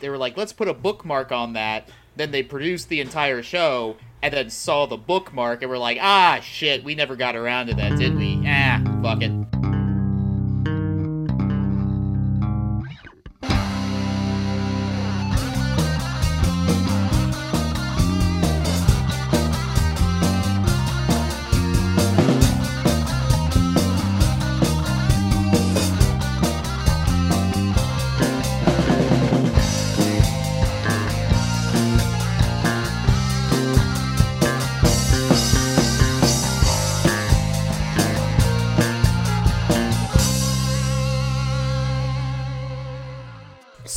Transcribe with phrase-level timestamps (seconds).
[0.00, 1.88] They were like, let's put a bookmark on that.
[2.16, 6.40] Then they produced the entire show and then saw the bookmark and were like, ah,
[6.42, 8.42] shit, we never got around to that, did we?
[8.46, 9.37] Ah, fuck it.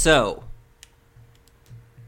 [0.06, 0.44] So,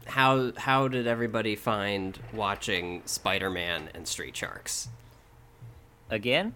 [0.06, 4.88] how how did everybody find watching Spider-Man and Street Sharks?
[6.10, 6.54] Again?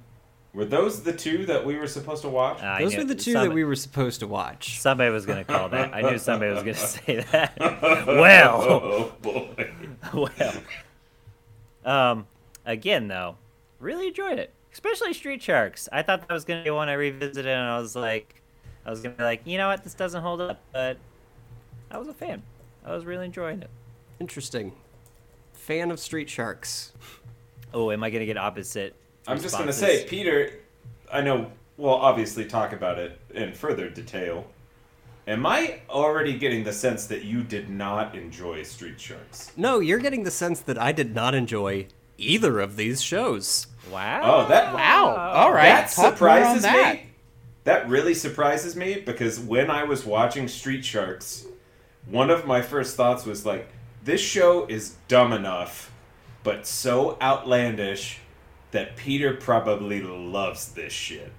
[0.53, 2.61] Were those the two that we were supposed to watch?
[2.61, 4.81] I Those knew- were the two some- that we were supposed to watch.
[4.81, 5.95] Somebody was going to call that.
[5.95, 7.57] I knew somebody was going to say that.
[7.61, 9.71] well, oh boy.
[10.13, 10.53] well.
[11.85, 12.27] Um,
[12.67, 13.37] again though,
[13.79, 15.89] really enjoyed it, especially Street Sharks.
[15.93, 18.43] I thought that was going to be one I revisited, and I was like,
[18.85, 20.97] I was going to be like, you know what, this doesn't hold up, but
[21.91, 22.43] I was a fan.
[22.85, 23.71] I was really enjoying it.
[24.21, 24.73] Interesting.
[25.53, 26.93] Fan of Street Sharks.
[27.75, 28.95] Oh, am I going to get opposite?
[29.27, 30.53] I'm just gonna say, Peter.
[31.13, 31.53] I know.
[31.77, 34.47] We'll obviously talk about it in further detail.
[35.27, 39.53] Am I already getting the sense that you did not enjoy Street Sharks?
[39.57, 43.67] No, you're getting the sense that I did not enjoy either of these shows.
[43.93, 44.21] Wow.
[44.25, 45.15] Oh, that Wow.
[45.35, 45.65] All right.
[45.69, 46.95] that talk surprises that.
[46.97, 47.07] me.
[47.65, 51.47] That really surprises me because when I was watching Street Sharks,
[52.07, 53.69] one of my first thoughts was like,
[54.05, 55.93] this show is dumb enough,
[56.43, 58.21] but so outlandish
[58.71, 61.33] that Peter probably loves this shit.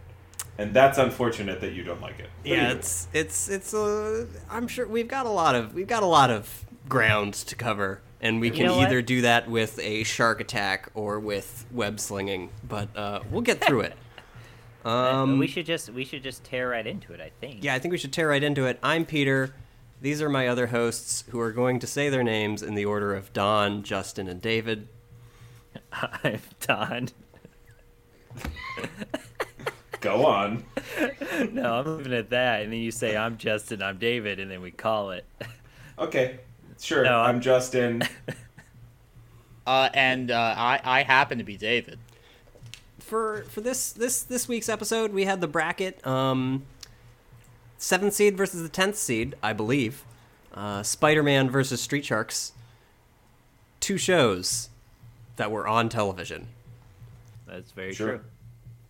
[0.57, 2.23] And that's unfortunate that you don't like it.
[2.23, 4.27] What do Yeah, it's it's it's a.
[4.49, 8.01] I'm sure we've got a lot of we've got a lot of ground to cover,
[8.19, 8.87] and we can know what?
[8.87, 12.49] either do that with a shark attack or with web slinging.
[12.67, 13.93] But uh, we'll get through it.
[14.85, 17.19] Um, we should just we should just tear right into it.
[17.19, 17.63] I think.
[17.63, 18.79] yeah, I think we should tear right into it.
[18.81, 19.53] I'm Peter.
[20.01, 23.13] These are my other hosts who are going to say their names in the order
[23.13, 24.87] of Don, Justin, and David.
[25.91, 27.09] I'm Don.
[30.01, 30.63] Go on.
[31.53, 34.51] No, I'm leaving it at that, and then you say I'm Justin, I'm David, and
[34.51, 35.25] then we call it.
[35.97, 36.39] Okay.
[36.81, 37.03] Sure.
[37.05, 38.03] No, I'm I'm- Justin.
[39.65, 41.97] Uh, and uh, I, I happen to be David.
[42.99, 46.63] for for this this this week's episode, we had the bracket um,
[47.79, 50.03] seventh seed versus the tenth seed, I believe.
[50.53, 52.51] Uh, Spider Man versus Street Sharks.
[53.79, 54.69] Two shows
[55.37, 56.47] that were on television.
[57.47, 58.07] That's very Sure.
[58.17, 58.21] true.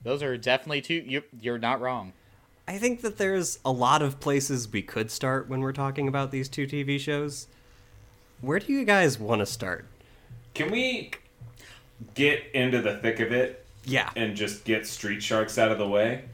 [0.04, 0.96] Those are definitely two.
[0.96, 2.14] You, you're not wrong.
[2.68, 6.32] I think that there's a lot of places we could start when we're talking about
[6.32, 7.48] these two TV shows.
[8.42, 9.86] Where do you guys want to start?
[10.54, 11.12] Can we
[12.16, 14.10] get into the thick of it Yeah.
[14.16, 16.26] and just get Street Sharks out of the way?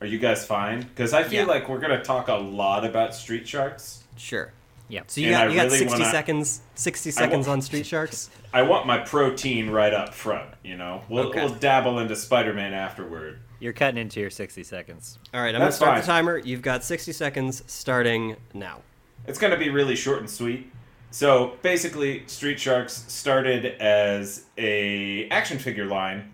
[0.00, 0.80] Are you guys fine?
[0.80, 1.52] Because I feel Yeah.
[1.52, 4.04] like we're gonna talk a lot about Street Sharks.
[4.16, 4.52] Sure.
[4.88, 5.02] Yeah.
[5.06, 7.86] So you And got I you got 60 wanna- seconds 60 seconds wa- on Street
[7.86, 8.30] Sharks?
[8.54, 10.48] I want my protein right up front.
[10.64, 11.40] You know, we'll Okay.
[11.44, 13.40] we'll dabble into Spider Man afterward.
[13.60, 15.18] You're cutting into your 60 seconds.
[15.34, 16.38] All right, I'm That's going to start the timer.
[16.38, 18.80] You've got 60 seconds starting now.
[19.26, 20.72] It's gonna be really short and sweet.
[21.10, 26.30] So basically, Street Sharks started as a action figure line,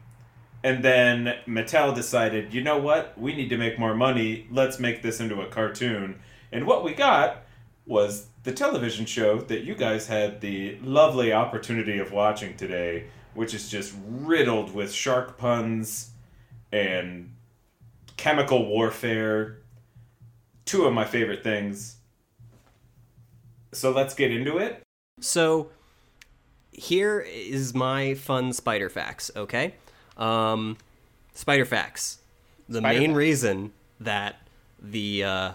[0.63, 4.47] and then Mattel decided, you know what, we need to make more money.
[4.51, 6.21] Let's make this into a cartoon.
[6.53, 7.45] And what we got
[7.87, 13.55] was the television show that you guys had the lovely opportunity of watching today, which
[13.55, 16.11] is just riddled with shark puns
[16.73, 17.33] and
[18.17, 19.59] chemical warfare.
[20.65, 21.97] Two of my favorite things.
[23.73, 24.83] So let's get into it.
[25.21, 25.71] So
[26.73, 29.75] here is my fun spider facts, okay?
[30.17, 30.77] Um,
[31.35, 32.19] spider facts.
[32.69, 33.17] The Spider main facts.
[33.17, 34.37] reason that
[34.81, 35.53] the uh,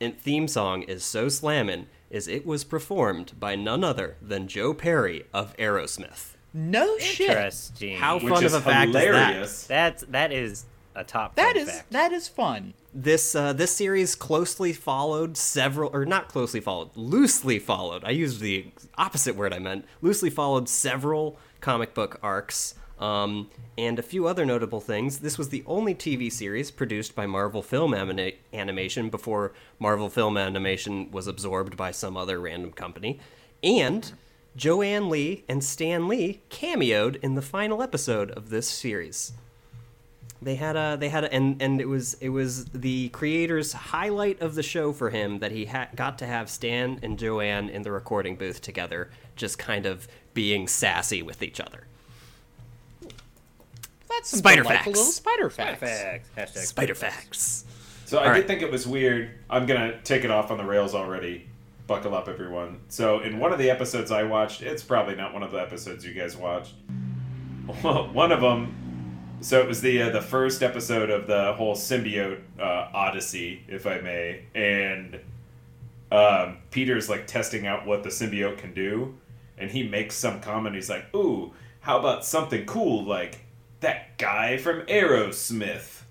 [0.00, 5.24] theme song is so slammin' is it was performed by none other than Joe Perry
[5.32, 6.34] of Aerosmith.
[6.52, 7.30] No shit.
[7.30, 7.96] Interesting.
[7.96, 9.68] How Which fun is of a fact is that?
[9.68, 10.64] That's that is
[10.94, 11.34] a top.
[11.34, 11.90] That fun is fact.
[11.90, 12.74] that is fun.
[12.94, 18.04] This uh, this series closely followed several, or not closely followed, loosely followed.
[18.04, 19.84] I used the opposite word I meant.
[20.00, 25.18] Loosely followed several comic book arcs, um, and a few other notable things.
[25.18, 30.36] This was the only TV series produced by Marvel Film Amina- Animation before Marvel Film
[30.36, 33.18] Animation was absorbed by some other random company,
[33.62, 34.12] and
[34.56, 39.32] Joanne Lee and Stan Lee cameoed in the final episode of this series.
[40.40, 44.40] They had a they had a, and and it was it was the creator's highlight
[44.42, 47.82] of the show for him that he ha- got to have Stan and Joanne in
[47.82, 51.86] the recording booth together, just kind of being sassy with each other.
[54.16, 54.86] That's some spider facts.
[54.86, 55.80] little spider facts.
[55.80, 56.28] Facts.
[56.36, 57.64] Hashtag Spider facts.
[58.06, 58.46] So I All did right.
[58.46, 59.30] think it was weird.
[59.50, 61.46] I'm gonna take it off on the rails already.
[61.86, 62.80] Buckle up, everyone.
[62.88, 66.04] So in one of the episodes I watched, it's probably not one of the episodes
[66.04, 66.74] you guys watched.
[67.82, 68.74] one of them.
[69.40, 73.86] So it was the uh, the first episode of the whole symbiote uh, odyssey, if
[73.86, 75.18] I may, and
[76.12, 79.14] um, Peter's like testing out what the symbiote can do,
[79.58, 80.74] and he makes some comment.
[80.74, 83.43] He's like, "Ooh, how about something cool like
[83.80, 86.02] that guy from Aerosmith?"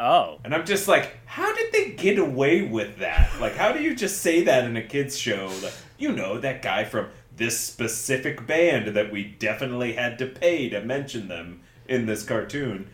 [0.00, 0.38] Oh.
[0.44, 3.30] And I'm just like, how did they get away with that?
[3.40, 5.50] Like, how do you just say that in a kids show?
[5.62, 10.68] Like, you know, that guy from this specific band that we definitely had to pay
[10.68, 12.90] to mention them in this cartoon.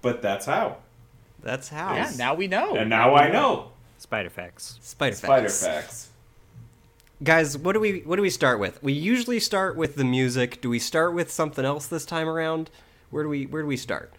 [0.00, 0.78] But that's how.
[1.42, 1.94] That's how.
[1.94, 2.74] Yeah, now we know.
[2.74, 3.72] And now I know.
[3.98, 4.78] Spider facts.
[4.80, 5.54] Spider facts.
[5.54, 6.07] Spider facts.
[7.18, 7.24] Facts.
[7.54, 8.82] Guys, what do we what do we start with?
[8.82, 10.60] We usually start with the music.
[10.60, 12.70] Do we start with something else this time around?
[13.10, 14.12] Where do we where do we start?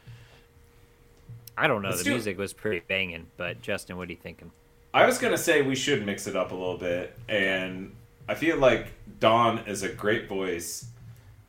[1.58, 1.90] I don't know.
[1.90, 2.14] Let's the do it.
[2.16, 4.52] music was pretty banging, but Justin, what are you thinking?
[4.94, 7.94] I was gonna say we should mix it up a little bit, and
[8.28, 8.88] I feel like
[9.20, 10.86] Don is a great voice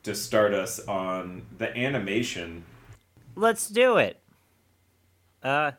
[0.03, 2.65] to start us on the animation.
[3.37, 4.21] Let's do it.
[5.43, 5.73] Uh,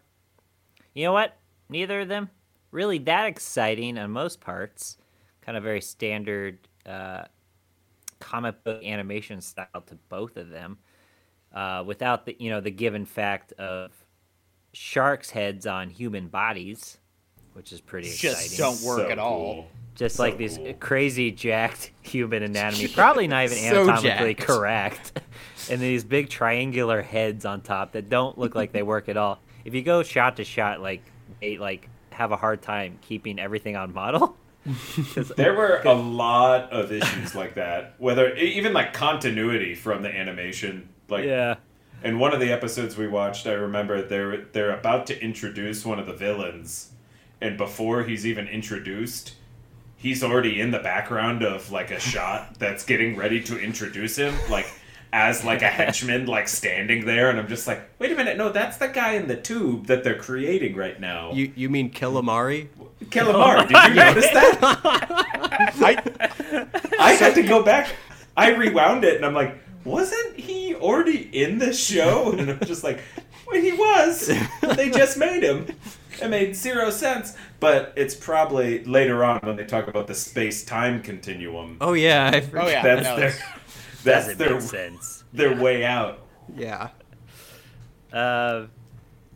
[0.94, 1.38] you know what?
[1.70, 2.30] Neither of them
[2.72, 4.98] really that exciting on most parts.
[5.42, 7.24] Kind of very standard uh,
[8.20, 10.78] comic book animation style to both of them,
[11.54, 13.92] uh, without the you know the given fact of
[14.74, 17.00] sharks' heads on human bodies,
[17.54, 18.58] which is pretty Just exciting.
[18.58, 19.38] don't work So at all.
[19.54, 19.68] cool.
[19.96, 20.74] Just So like these cool.
[20.80, 24.48] crazy jacked human anatomy, probably not even So anatomically jacked.
[24.48, 25.22] correct,
[25.72, 29.40] and these big triangular heads on top that don't look like they work at all.
[29.66, 31.02] If you go shot to shot, like
[31.42, 34.38] they like have a hard time keeping everything on model.
[35.36, 37.96] There were a lot of issues like that.
[37.98, 41.56] Whether even like continuity from the animation, like yeah,
[42.04, 46.00] in one of the episodes we watched, I remember they're they're about to introduce one
[46.00, 46.92] of the villains,
[47.40, 49.34] and before he's even introduced,
[49.98, 54.36] he's already in the background of like a shot that's getting ready to introduce him,
[54.50, 54.68] like
[55.14, 58.50] as like a henchman, like standing there, and I'm just like, wait a minute, no,
[58.50, 61.32] that's the guy in the tube that they're creating right now.
[61.34, 62.68] You you mean Killamari?
[63.06, 64.58] Calamari, did you notice that?
[65.82, 67.90] I, I had to go back.
[68.38, 72.32] I rewound it, and I'm like, wasn't he already in the show?
[72.32, 73.02] And I'm just like,
[73.48, 74.32] well, he was.
[74.76, 75.68] They just made him.
[76.22, 77.36] It made zero sense.
[77.60, 81.78] But it's probably later on when they talk about the space time continuum.
[81.82, 82.70] Oh yeah, I oh forgot.
[82.70, 83.42] yeah, that's no, their it's-
[84.06, 85.24] that's doesn't their make sense.
[85.34, 86.20] their way out.
[86.56, 86.90] yeah.
[88.14, 88.66] Uh,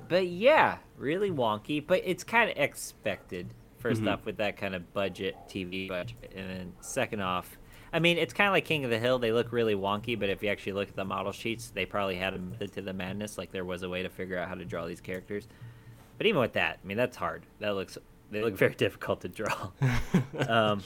[0.07, 3.53] but yeah, really wonky, but it's kind of expected.
[3.81, 4.13] 1st Mhm.
[4.13, 7.57] off, with that kind of budget TV budget, and then second off,
[7.93, 9.19] I mean, it's kind of like King of the Hill.
[9.19, 12.15] They look really wonky, but if you actually look at the model sheets, they probably
[12.15, 13.37] had a method to the madness.
[13.37, 15.47] Like there was a way to figure out how to draw these characters.
[16.17, 17.45] But even with that, I mean, that's hard.
[17.59, 17.97] That looks
[18.31, 19.69] they look very difficult to draw.
[20.49, 20.81] um,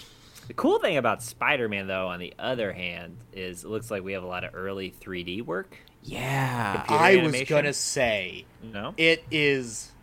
[0.50, 4.13] the cool thing about Spider-Man, though, on the other hand, is it looks like we
[4.13, 5.78] have a lot of early 3D work.
[6.01, 6.86] Yeah.
[6.86, 9.96] Computer I was gonna say no, it is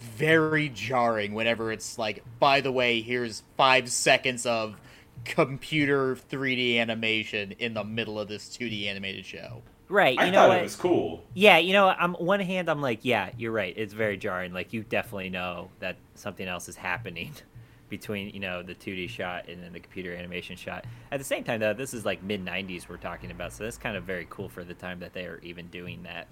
[0.00, 4.80] very jarring whenever it's like, by the way, here's five seconds of
[5.24, 9.64] computer 3D animation in the middle of this 2D animated show.
[9.88, 10.20] Right.
[10.20, 10.58] I You know thought what?
[10.58, 11.24] it was cool.
[11.34, 13.74] Yeah, you know, I'm one hand I'm like, yeah, you're right.
[13.76, 14.52] It's very jarring.
[14.52, 17.34] Like you definitely know that something else is happening
[17.88, 20.84] between, you know, the 2D shot and then the computer animation shot.
[21.10, 23.52] At the same time though, this is like mid 90s we're talking about.
[23.52, 26.26] So that's kind of very cool for the time that they are even doing that.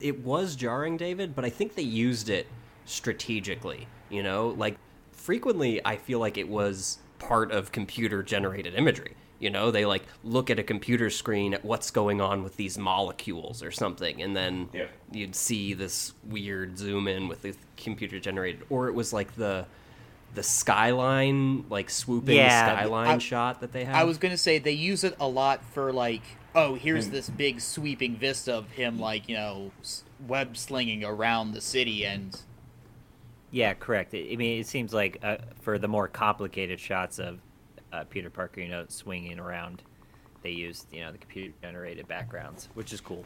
[0.00, 2.46] it was jarring, David, but I think they used it
[2.84, 3.86] strategically.
[4.10, 4.76] You know, like
[5.12, 9.14] frequently I feel like it was part of computer generated imagery.
[9.40, 12.76] You know, they like look at a computer screen at what's going on with these
[12.76, 14.86] molecules or something, and then Yeah.
[15.12, 19.66] you'd see this weird zoom in with the computer generated, or it was like the
[20.34, 23.94] the skyline, like swooping Yeah, skyline I- shot that they have.
[23.96, 26.22] I was gonna say they use it a lot for like,
[26.54, 27.12] oh, here's Hmm.
[27.12, 29.72] this big sweeping vista of him like you know
[30.26, 32.40] web slinging around the city, and
[33.50, 34.14] Yeah, correct.
[34.14, 37.40] I I mean, it seems like uh, for the more complicated shots of
[37.92, 39.82] uh, Peter Parker, you know, swinging around,
[40.42, 43.24] they used, you know, the computer generated backgrounds, which is cool.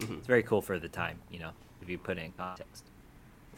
[0.00, 1.50] It's very cool for the time, you know,
[1.82, 2.89] if you put it in context.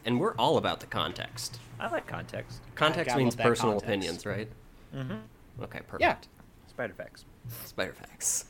[0.05, 1.59] And we're all about the context.
[1.81, 2.61] I like context.
[2.75, 3.89] Context means personal context.
[3.89, 4.49] opinions, right?
[4.95, 5.63] Mm-hmm.
[5.65, 6.01] Okay, perfect.
[6.01, 6.17] yeah,
[6.69, 7.25] Spider facts.
[7.65, 8.45] Spider facts.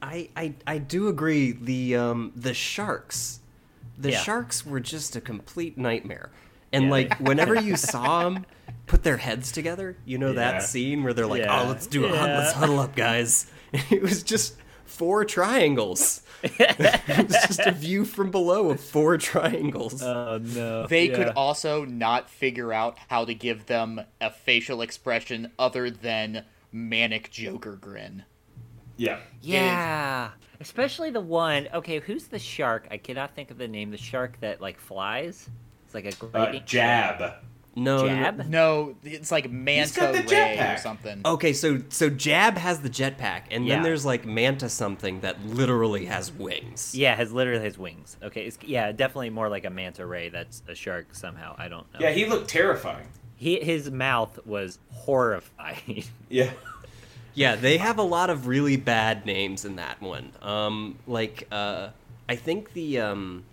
[0.00, 1.52] I, I I do agree.
[1.52, 3.40] The um the sharks,
[3.96, 4.20] the Yeah.
[4.20, 6.30] sharks were just a complete nightmare.
[6.72, 6.90] And Yeah.
[6.90, 8.44] like whenever you saw them
[8.86, 10.34] put their heads together, you know Yeah.
[10.52, 11.62] that scene where they're like, Yeah.
[11.62, 12.12] "Oh, let's do it.
[12.14, 12.38] Yeah.
[12.38, 16.22] Let's huddle up, guys." it was just four triangles.
[16.42, 20.02] it's just a view from below of four triangles.
[20.02, 20.86] Oh no.
[20.86, 26.44] They could also not figure out how to give them a facial expression other than
[26.72, 28.24] manic Joker grin.
[28.96, 29.20] Yeah.
[29.40, 30.30] Yeah.
[30.60, 31.68] Especially the one.
[31.74, 32.86] Okay, who's the shark?
[32.90, 33.90] I cannot think of the name.
[33.90, 35.48] The shark that like flies.
[35.86, 37.20] It's like a Uh, jab.
[37.20, 37.32] no,
[37.74, 38.06] no, no.
[38.06, 38.46] Jab.
[38.48, 41.20] No, it's like Manta the Ray or something.
[41.24, 46.06] Okay, so so Jab has the jetpack, and then there's like Manta something that literally
[46.06, 46.94] has wings.
[46.94, 48.16] Yeah, has literally has wings.
[48.22, 50.28] Okay, it's, yeah, definitely more like a manta ray.
[50.28, 51.54] That's a shark somehow.
[51.58, 52.00] I don't know.
[52.00, 53.06] Yeah, he looked terrifying.
[53.36, 56.04] he his mouth was horrifying.
[56.28, 56.50] Yeah.
[57.34, 60.32] Yeah, they have a lot of really bad names in that one.
[60.42, 61.88] Um, like uh,
[62.28, 63.44] I think the um,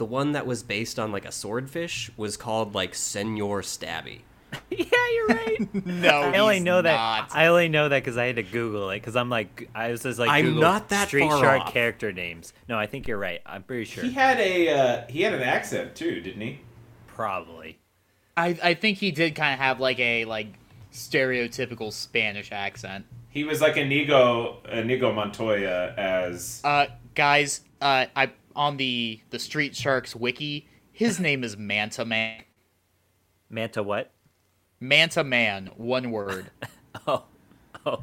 [0.00, 4.20] the one that was based on like a swordfish was called like Senor Stabby.
[4.70, 5.74] yeah, you're right.
[5.84, 7.28] No, I only he's know that.
[7.34, 8.96] I only know that because I had to Google it.
[8.96, 11.72] Because I'm like, I was just like, I'm Google not that Street far Shark off.
[11.74, 12.54] character names.
[12.66, 13.42] No, I think you're right.
[13.44, 14.02] I'm pretty sure.
[14.02, 16.60] He had a uh, he had an accent too, didn't he?
[17.06, 17.78] Probably.
[18.38, 20.54] I I think he did kind of have like a like
[20.94, 23.04] stereotypical Spanish accent.
[23.28, 28.30] He was like Inigo Inigo Montoya as Uh, guys, uh, I
[28.60, 32.42] on the the Street Sharks wiki, his name is Manta Man.
[33.48, 34.12] Manta what?
[34.78, 36.50] Manta Man, one word.
[37.06, 37.22] Oh,
[37.86, 38.02] oh.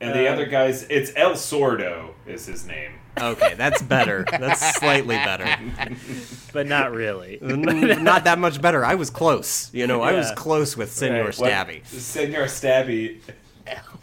[0.00, 2.92] and the other guys it's El Swordo is his name.
[3.20, 4.24] Okay, that's better.
[4.30, 5.44] that's slightly better.
[6.52, 7.38] But not really.
[7.42, 8.84] Not that much better.
[8.84, 9.74] I was close.
[9.74, 11.38] You know, I was close with Senor Right.
[11.38, 11.84] What- Stabby.
[11.84, 13.20] Senor Stabby.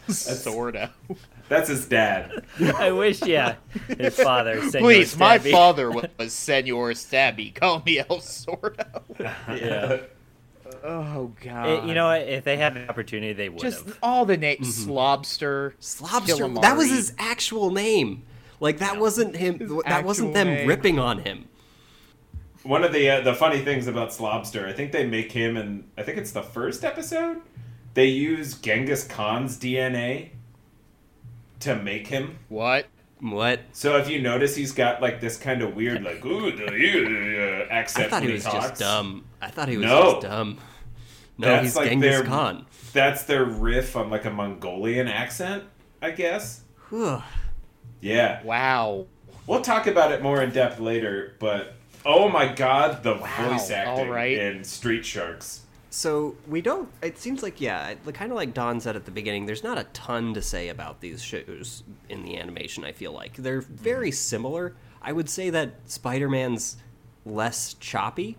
[0.08, 0.92] Sorta.
[1.48, 2.44] That's his dad.
[2.76, 3.56] I wish, yeah,
[3.98, 4.60] his father.
[4.70, 7.54] Senor Please, my father was Senor Stabby.
[7.54, 9.02] Call me El Swordo.
[9.48, 9.98] Yeah.
[10.82, 11.66] Oh god.
[11.68, 12.10] Eh, you know?
[12.10, 13.98] If they had an opportunity, they would just have.
[14.02, 16.60] all the names Slobster, Slobster.
[16.62, 18.24] That was his actual name.
[18.60, 19.58] Like that wasn't him.
[19.58, 20.68] His That wasn't them name.
[20.68, 21.46] ripping on him.
[22.62, 25.88] One of the uh, the funny things about Slobster, I think they make him and
[25.96, 27.38] I think it's the first episode.
[27.94, 30.30] They use Genghis Khan's DNA
[31.60, 32.38] to make him.
[32.48, 32.86] What?
[33.20, 33.60] What?
[33.72, 37.72] So if you notice, he's got like this kind of weird like ooh the uh,
[37.72, 38.68] accent I thought when he was talks.
[38.68, 39.24] just dumb.
[39.40, 40.12] I thought he was No.
[40.12, 40.58] just dumb.
[41.38, 42.66] No, That's he's like Genghis their- Khan.
[42.92, 45.64] That's their riff on like a Mongolian accent,
[46.00, 46.62] I guess.
[48.00, 49.06] Yeah, Wow.
[49.46, 51.34] we'll talk about it more in depth later.
[51.38, 54.38] But oh my god, the Wow, voice acting alright.
[54.38, 55.62] in Street Sharks.
[55.96, 56.90] So we don't.
[57.00, 59.46] It seems like yeah, kind of like Don said at the beginning.
[59.46, 62.84] There's not a ton to say about these shows in the animation.
[62.84, 64.74] I feel like they're very similar.
[65.00, 66.76] I would say that Spider-Man's
[67.24, 68.36] less choppy.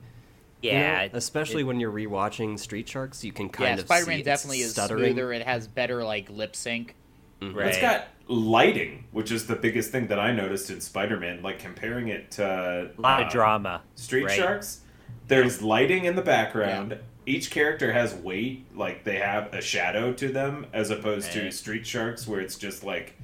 [0.61, 3.69] you know, Yeah, it- especially when you're rewatching Street Sharks, you can kind of see.
[3.69, 5.13] yeah, of Spider-Man see it definitely is stuttering.
[5.13, 5.33] smoother.
[5.33, 6.93] It has better like lip sync.
[7.41, 7.69] right.
[7.69, 11.41] It's got lighting, which is the biggest thing that I noticed in Spider-Man.
[11.41, 13.81] Like comparing it to a lot uh, of drama.
[13.95, 14.37] Street right?
[14.39, 14.81] Sharks.
[15.27, 16.99] There's lighting in the background.
[17.27, 21.85] Each character has weight, like they have a shadow to them, as opposed to Street
[21.85, 23.15] Sharks, where it's just like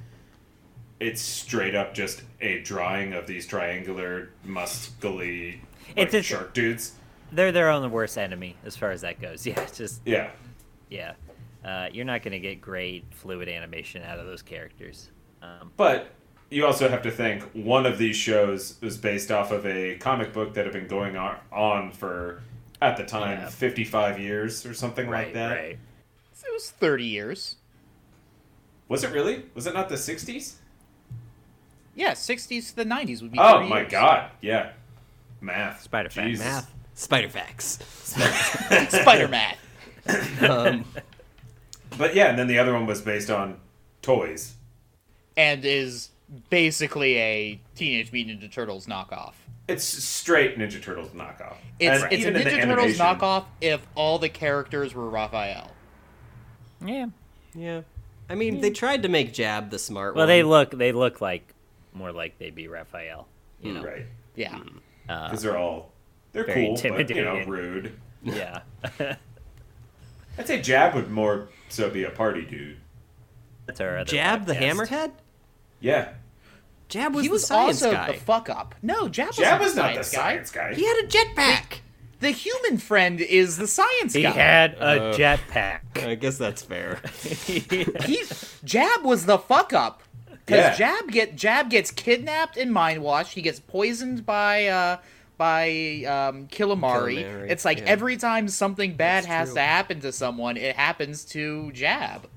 [1.00, 5.58] it's straight up just a drawing of these triangular, muscly
[5.88, 6.92] like, It's- shark dudes.
[7.32, 9.46] They're their own worst enemy as far as that goes.
[9.46, 10.30] Yeah, it's just Yeah,
[10.90, 11.14] yeah.
[11.64, 15.08] Uh, you're not going to get great fluid animation out of those characters.
[15.42, 16.10] Um, but
[16.50, 20.34] you also have to think one of these shows was based off of a comic
[20.34, 22.42] book that had been going on, on for
[22.84, 23.48] at the time Yeah.
[23.48, 25.50] 55 years or something right, like that.
[25.52, 25.78] right.
[26.46, 27.56] It was 30 years.
[28.88, 29.44] Was it really?
[29.54, 30.54] Was it not the 60s?
[31.94, 33.38] Yeah, 60s to the 90s would be.
[33.38, 33.90] Oh my years.
[33.92, 34.30] god!
[34.40, 34.72] Yeah,
[35.40, 35.82] math.
[35.82, 36.38] Spider facts.
[36.40, 37.78] Math, Spider Facts.
[38.90, 39.56] Spider Man.
[40.48, 40.84] Um,
[41.96, 43.58] But yeah, and then the other one was based on
[44.02, 44.54] toys.
[45.36, 46.10] and is
[46.50, 49.34] basically a Teenage Mutant Ninja Turtles knockoff.
[49.68, 51.56] It's straight Ninja Turtles knockoff.
[51.80, 55.08] It's, And it's a even in Ninja Turtles animation- knockoff if all the characters were
[55.08, 55.70] Raphael.
[56.84, 57.06] Yeah.
[57.54, 57.80] yeah,
[58.28, 60.28] I mean, they tried to make Jab the smart Well, one.
[60.28, 61.54] they look they look like
[61.94, 63.26] more like they'd be Raphael.
[63.62, 63.82] You know.
[63.84, 64.06] right?
[64.36, 64.58] Yeah.
[65.08, 65.92] Uh, Because they're all
[66.32, 67.92] they're Very cool, but you know, rude.
[68.22, 68.60] yeah.
[70.36, 72.76] I'd say Jab would more so be a party dude.
[73.66, 74.54] That's our other Jab the.
[74.54, 75.12] Hammerhead.
[75.84, 76.08] Yeah,
[76.88, 78.12] Jab was he was the science also guy.
[78.12, 78.74] the fuck up.
[78.82, 80.60] No, Jab, Jab was was the not the science guy.
[80.60, 80.74] science guy.
[80.74, 81.78] he had a jetpack.
[82.20, 84.30] The human friend is the science He guy.
[84.32, 84.78] He had a
[85.10, 85.80] Uh, jetpack.
[86.06, 87.00] I guess that's fair.
[88.06, 88.22] He
[88.64, 90.02] Jab was the fuck up.
[90.46, 90.98] Because Yeah.
[91.00, 93.34] Jab get Jab gets kidnapped and mind washed.
[93.34, 94.96] He gets poisoned by uh
[95.36, 95.66] by
[96.06, 97.24] um Killamari.
[97.24, 97.84] Killamari, It's like yeah.
[97.86, 99.54] every time something bad That's has true.
[99.56, 102.28] to happen to someone, it happens to Jab.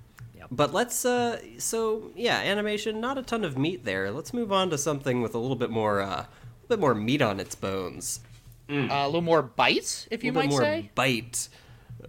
[0.50, 4.12] But let's uh so yeah, animation, not a ton of meat there.
[4.12, 7.22] Let's move on to something with a little bit more uh a bit more meat
[7.22, 8.22] on its bones.
[8.70, 10.92] Uh, a little more bite, if A you little might bit more say.
[10.96, 11.50] bite.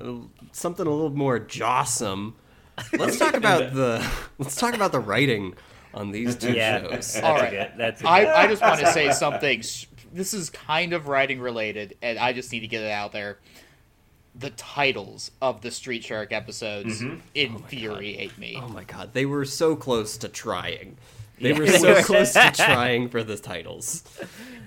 [0.00, 2.35] Uh, something a little more jawsome.
[2.99, 4.04] Let's talk about the
[4.38, 5.54] let's talk about the writing
[5.95, 6.90] on these two Yeah, shows.
[7.14, 7.73] that's All a good.
[7.76, 9.62] That's a I, good- I just want to say something.
[10.12, 13.38] This is kind of writing related, and I just need to get it out there.
[14.38, 17.02] The titles of the Street Shark episodes
[17.35, 18.59] infuriate me.
[18.62, 20.97] Oh my god, they were so close to trying.
[21.40, 21.59] They Yeah.
[21.59, 24.04] were so close to trying for the titles.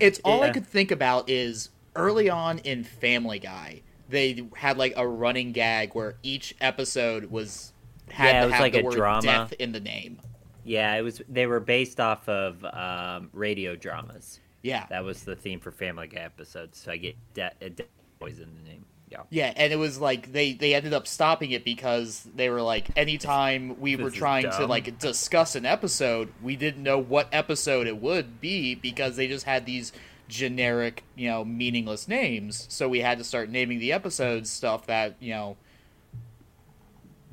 [0.00, 4.94] It's all I could think about is early on in Family Guy, they had like
[4.96, 7.72] a running gag where each episode was
[8.10, 9.22] had Yeah, to was have like the a word drama.
[9.22, 10.18] death in the name.
[10.64, 11.20] yeah, it was.
[11.28, 14.38] They were based off of um, radio dramas.
[14.62, 14.86] Yeah.
[14.90, 16.78] That was the theme for Family Guy episodes.
[16.78, 17.84] So I get de- a de-
[18.20, 18.84] poison in the name.
[19.12, 19.22] Yeah.
[19.28, 22.90] Yeah, and it was like they they ended up stopping it because they were like
[22.96, 27.28] anytime we were This is trying to like discuss an episode, we didn't know what
[27.30, 29.92] episode it would be because they just had these
[30.28, 32.66] generic, you know, meaningless names.
[32.70, 35.56] So we had to start naming the episodes stuff that, you know,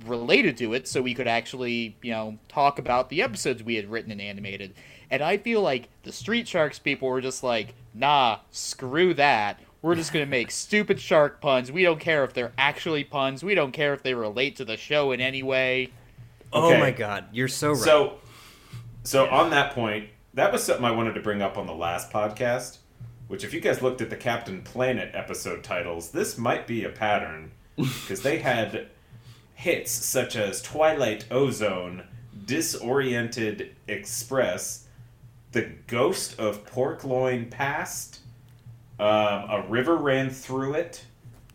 [0.06, 3.90] related to it so we could actually, you know, talk about the episodes we had
[3.90, 4.74] written and animated.
[5.10, 9.60] And I feel like the Street Sharks people were just like, nah, screw that.
[9.82, 11.72] We're just going to make stupid shark puns.
[11.72, 13.44] We don't care if they're actually puns.
[13.44, 15.92] We don't care if they relate to the show in any way.
[16.52, 17.78] Oh my god, you're so right.
[17.78, 18.18] So,
[19.04, 22.12] so on that point, that was something I wanted to bring up on the last
[22.12, 22.78] podcast.
[23.28, 26.90] Which, if you guys looked at the Captain Planet episode titles, this might be a
[26.90, 28.88] pattern because they had
[29.54, 32.04] hits such as Twilight Ozone,
[32.46, 34.88] Disoriented Express,
[35.52, 38.22] The Ghost of Pork Loin Past,
[39.00, 41.04] um, A River Ran Through It,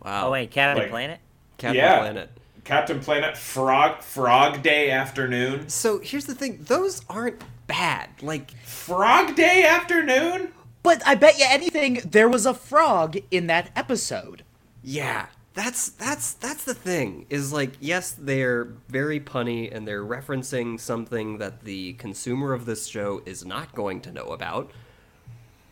[0.04, 0.28] wow.
[0.28, 1.20] Oh wait, Captain Like- Planet.
[1.58, 1.98] Captain yeah.
[2.00, 2.30] Planet.
[2.64, 5.68] Captain Planet, Frog Frog Day Afternoon.
[5.68, 8.08] So here's the thing, those aren't bad.
[8.22, 10.52] Like Frog Day Afternoon?
[10.82, 14.42] But I bet you anything, there was a frog in that episode.
[14.82, 17.26] Yeah, that's that's that's the thing.
[17.30, 22.86] Is like yes, they're very punny and they're referencing something that the consumer of this
[22.86, 24.70] show is not going to know about.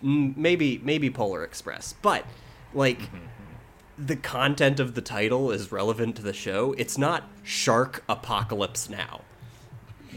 [0.04, 2.24] Mm, Maybe maybe Polar Express, but
[2.74, 3.00] like
[3.98, 6.74] the content of the title is relevant to the show.
[6.78, 9.20] It's not Shark Apocalypse Now.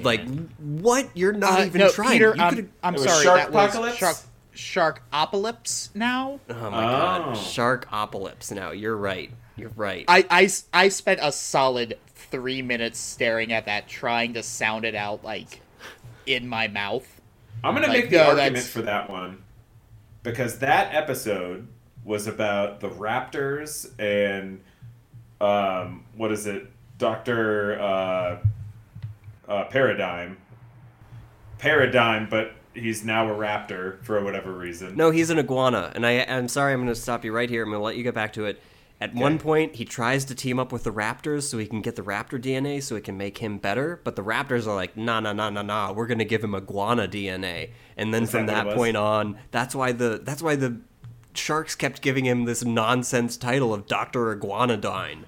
[0.01, 1.09] Like what?
[1.13, 2.11] You're not Uh, even no, trying.
[2.13, 3.97] Peter, You I'm, I'm It was sorry, Shark that Apocalypse?
[3.97, 4.17] Shark
[4.55, 6.39] Sharkopocalypse now?
[6.49, 7.31] Oh my god, Oh.
[7.39, 8.51] Sharkopocalypse.
[8.51, 9.31] Now you're right.
[9.55, 10.03] You're right.
[10.07, 14.95] I, I I spent a solid three minutes staring at that, trying to sound it
[14.95, 15.61] out, like,
[16.25, 17.07] in my mouth.
[17.63, 19.43] I'm gonna Like, make the no, argument that's- for that one
[20.25, 21.67] because that episode
[22.03, 24.59] was about the Raptors and
[25.39, 28.39] um, what is it, Doctor uh,
[29.47, 30.37] uh, Paradigm.
[31.59, 34.95] Paradigm, but he's now a raptor for whatever reason.
[34.97, 36.73] No, he's an iguana, and I, I'm sorry.
[36.73, 37.63] I'm going to stop you right here.
[37.63, 38.61] I'm going to let you get back to it.
[39.01, 41.97] At one point, he tries to team up with the raptors so he can get
[41.97, 43.99] the raptor DNA so he can make him better.
[44.05, 45.91] But the raptors are like, nah, nah, nah, nah, nah.
[45.91, 47.71] We're going to give him iguana DNA.
[47.97, 50.79] And then Is from that that point on, that's why the that's why the
[51.33, 55.11] sharks kept giving him this nonsense title of Doctor Iguanodine.
[55.11, 55.25] And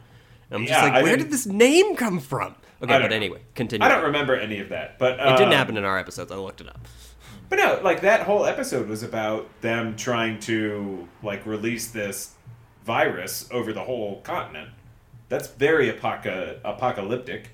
[0.49, 2.55] I'm just Yeah, like, I where didn't- this name come from?
[2.81, 3.15] Okay, but know.
[3.15, 3.85] anyway, continue.
[3.85, 6.31] I don't remember any of that, but It didn't um, happen in our episodes.
[6.31, 6.87] I looked it up.
[7.49, 12.33] But no, like that whole episode was about them trying to like release this
[12.87, 14.69] virus over the whole continent.
[15.29, 17.49] That's very apoca- apocalyptic.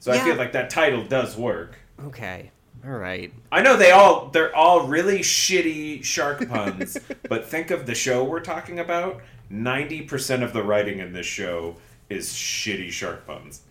[0.00, 1.78] So I feel like that title does work.
[2.06, 2.50] Okay,
[2.84, 3.30] all right.
[3.52, 6.96] I know they all they're all really shitty shark puns,
[7.28, 9.20] but think of the show we're talking about.
[9.52, 11.76] 90% of the writing in this show
[12.08, 13.62] is shitty shark puns.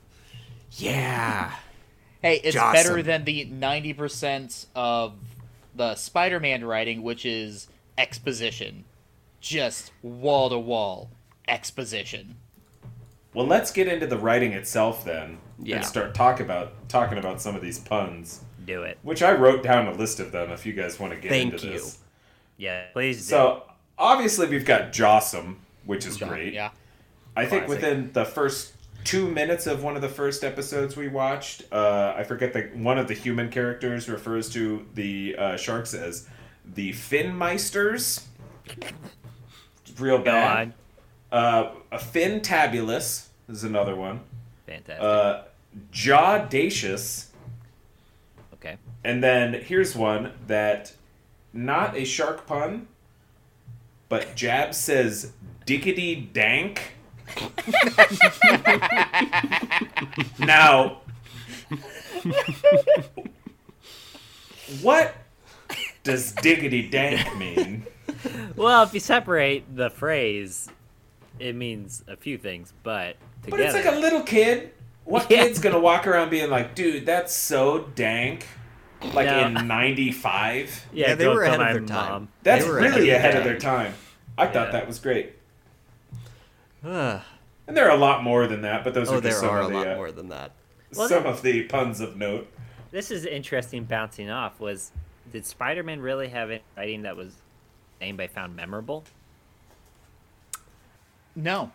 [0.72, 1.52] Yeah.
[2.22, 2.74] Hey, it's Jawsome.
[2.74, 5.14] better than the 90% of
[5.76, 8.84] the Spider Man writing, which is exposition.
[9.48, 11.10] Just wall to wall
[11.48, 12.36] exposition.
[13.34, 15.78] Well, let's get into the writing itself then Yeah.
[15.78, 18.42] and start talk about talking about some of these puns.
[18.66, 18.98] Do it.
[19.04, 21.54] Which I wrote down a list of them if you guys want to get Thank
[21.54, 21.74] into you.
[21.74, 22.00] this.
[22.58, 23.24] Yeah, please do.
[23.24, 23.64] So,
[23.98, 25.56] obviously, we've got Jawsome,
[25.86, 26.52] which is great.
[26.52, 26.72] Yeah.
[27.38, 28.74] I think within the first
[29.06, 32.98] two minutes of one of the first episodes we watched, uh, I forget that one
[32.98, 36.28] of the human characters refers to the uh, sharks as
[36.66, 38.26] the Finmeisters.
[39.98, 40.74] Real bad.
[41.32, 44.22] Uh, a Fintabulous is another one.
[44.66, 45.02] Fantastic.
[45.02, 45.44] Uh,
[45.92, 47.28] Jawdacious.
[48.54, 48.78] Okay.
[49.04, 50.94] And then here's one that
[51.54, 52.88] not a shark pun,
[54.10, 55.32] but Jab says
[55.66, 56.94] dickety dank.
[60.40, 61.02] now,
[64.82, 65.16] what
[66.04, 67.86] does diggity dank mean?
[68.58, 70.70] Well, if you separate the phrase,
[71.40, 73.52] it means a few things, but together.
[73.52, 74.72] But it's like a little kid.
[75.06, 75.44] What Yeah.
[75.44, 78.48] kid's gonna walk around being like, dude, that's so dank?
[79.14, 79.46] Like No.
[79.46, 80.88] in 95?
[80.92, 82.12] yeah, Yeah, they were ahead of their time.
[82.12, 82.28] mom.
[82.44, 83.94] That's really ahead ahead of of their their time.
[84.38, 84.72] I thought Yeah.
[84.72, 85.34] that was great.
[86.84, 89.50] And there are a lot more than that, but those oh, are just there some
[89.50, 90.52] are of a the lot uh, more than that.
[90.96, 92.52] Well, some of the puns of note.
[92.92, 93.84] This is interesting.
[93.84, 94.92] Bouncing off was,
[95.32, 97.34] did Spider-Man really have any writing that was
[98.02, 99.04] anybody found memorable?
[101.36, 101.72] No.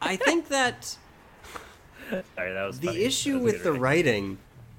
[0.00, 0.84] I think that
[2.36, 3.02] Sorry, that was the funny.
[3.04, 4.38] issue That was with the good writing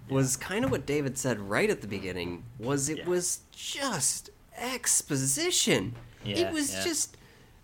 [0.09, 3.05] was kind of what David said right at the beginning was it Yeah.
[3.05, 5.95] was just exposition.
[6.23, 6.83] Yeah, it was yeah.
[6.83, 7.17] just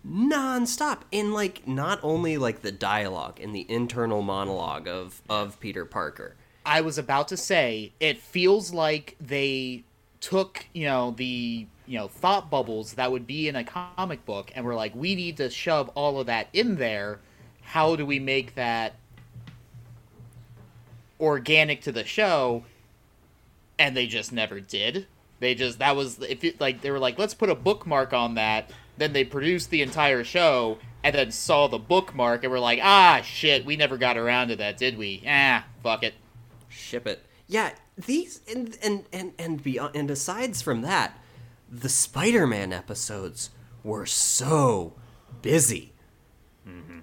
[0.06, 5.84] nonstop in like not only like the dialogue and the internal monologue of of Peter
[5.86, 6.36] Parker.
[6.66, 9.84] I was about to say it feels like they
[10.24, 14.50] took, you know, the, you know, thought bubbles that would be in a comic book
[14.54, 17.20] and were like, we need to shove all of that in there.
[17.62, 18.94] How do we make that
[21.20, 22.64] organic to the show?
[23.78, 25.06] And they just never did.
[25.40, 28.34] They just that was if it, like they were like, let's put a bookmark on
[28.36, 28.70] that.
[28.96, 33.20] Then they produced the entire show and then saw the bookmark and were like, ah,
[33.22, 35.22] shit, we never got around to that, did we?
[35.28, 36.14] Ah, fuck it.
[36.70, 37.26] Ship it.
[37.46, 41.18] Yeah, these and and and and beyond and asides from that,
[41.70, 43.50] the Spider-Man episodes
[43.82, 44.94] were so
[45.42, 45.92] busy.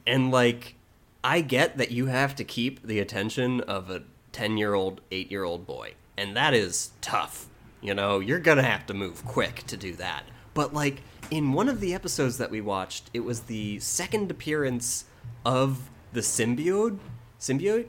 [0.07, 0.75] And like
[1.23, 6.35] I get that you have to keep the attention of a 10-year-old, 8-year-old boy, and
[6.35, 7.47] that is tough.
[7.81, 10.23] You know, you're to have to move quick to do that.
[10.53, 15.05] But like in one of the episodes that we watched, it was the second appearance
[15.45, 16.99] of the symbiote,
[17.39, 17.87] symbiote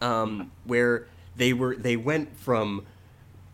[0.00, 2.86] um, where they were they went from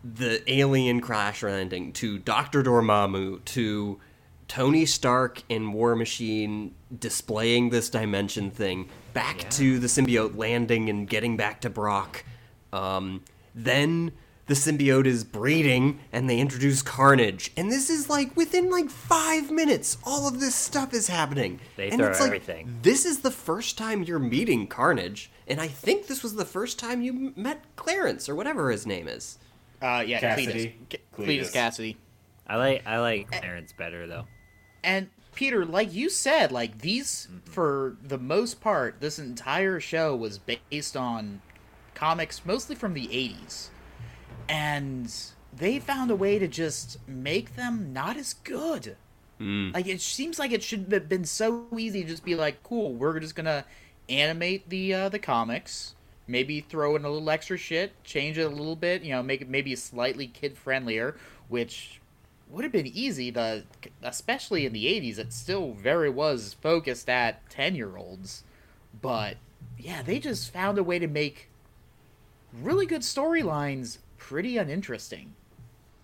[0.04, 4.00] the alien crash landing to Doctor Dormammu to
[4.48, 9.48] Tony Stark in War Machine displaying this dimension thing back Yeah.
[9.50, 12.24] to the symbiote landing and getting back to Brock.
[12.72, 14.12] Um, then
[14.46, 17.50] the symbiote is breeding and they introduce Carnage.
[17.56, 21.60] And this is like within like five minutes, all of this stuff is happening.
[21.76, 22.78] They and throw it's like, everything.
[22.82, 26.78] this is the first time you're meeting Carnage, and I think this was the first
[26.78, 29.38] time you met Clarence or whatever his name is.
[29.82, 30.74] Uh, yeah, Kasady.
[30.88, 30.98] Cletus.
[31.14, 31.26] Cletus.
[31.26, 31.96] Cletus Kasady.
[32.46, 34.26] I like I like Clarence better though.
[34.84, 40.38] And Peter, like you said, like these, for the most part, this entire show was
[40.38, 41.42] based on
[41.94, 43.68] comics, mostly from the 80s.
[44.48, 45.12] And
[45.56, 48.96] they found a way to just make them not as good.
[49.72, 52.94] Like, it seems like it should have been so easy to just be like, cool,
[52.94, 53.64] we're just gonna
[54.08, 55.94] animate the, uh, the comics.
[56.26, 59.42] Maybe throw in a little extra shit, change it a little bit, you know, make
[59.42, 61.16] it maybe slightly kid friendlier,
[61.48, 62.00] which
[62.48, 63.64] would have been easy to
[64.02, 68.44] especially in the 80s it still very was focused at 10 year olds
[69.00, 69.36] but
[69.78, 71.50] yeah they just found a way to make
[72.52, 75.32] really good storylines pretty uninteresting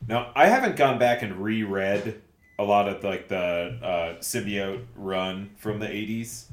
[0.06, 2.20] Now, I haven't gone back and reread
[2.58, 6.44] a lot of like the uh, symbiote run from the '80s,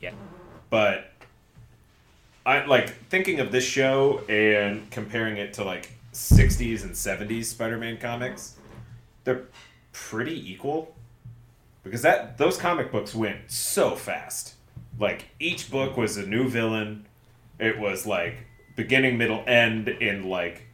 [0.00, 0.12] Yeah.
[0.70, 1.10] but
[2.46, 7.98] I like thinking of this show and comparing it to like '60s and '70s Spider-Man
[7.98, 8.54] comics.
[9.24, 9.42] They're
[9.92, 10.94] pretty equal
[11.82, 14.54] because that those comic books went so fast.
[15.00, 17.06] Like each book was a new villain.
[17.58, 18.36] It was like
[18.76, 20.67] beginning, middle, end in like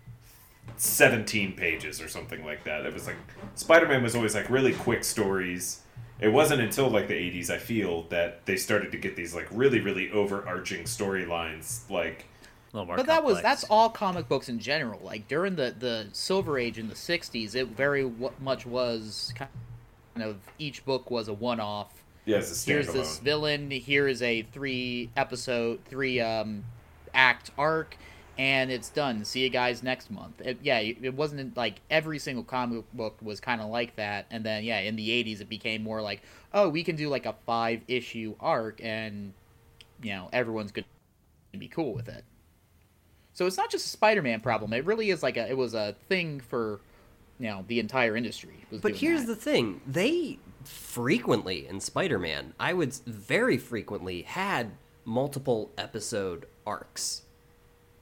[0.77, 2.85] 17 pages or something like that.
[2.87, 3.17] It was like
[3.55, 5.81] Spider-Man was always like really quick stories.
[6.21, 9.49] It wasn't until like the 80s I feel that they started to get these like
[9.51, 12.27] really really overarching storylines like
[12.73, 15.01] A little more but that was that's all comic books in general.
[15.03, 19.51] Like during the the silver age in the 60s it very w- much was kind
[20.23, 21.93] of each book was a one-off.
[22.27, 26.65] Yeah, here's this villain here is a three episode three um
[27.13, 27.97] act arc
[28.39, 29.25] and it's done.
[29.25, 30.41] See you guys next month.
[30.41, 34.27] It, yeah it wasn't like every single comic book was kind of like that.
[34.31, 37.27] And then yeah in the 80s it became more like oh we can do like
[37.27, 39.33] a five issue arc and
[40.03, 40.87] you know everyone's gonna
[41.59, 42.25] be cool with it.
[43.33, 44.73] So it's not just a spider-man problem.
[44.73, 46.81] It really is like a it was a thing for
[47.39, 49.27] you know the entire industry was But here's that.
[49.27, 54.73] the thing: they frequently in Spider-Man, I would very frequently had
[55.05, 57.23] multiple episode arcs.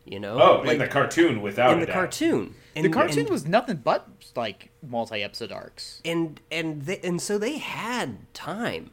[0.04, 1.94] You know, Oh, Like, in the cartoon, without in a the doubt.
[1.94, 2.54] cartoon.
[2.74, 6.00] The cartoon and- was nothing but like multi-episode arcs.
[6.04, 8.90] and and they, and so they had time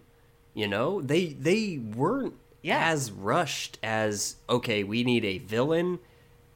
[0.54, 2.90] you know they they weren't Yeah.
[2.92, 6.00] as rushed as okay we need a villain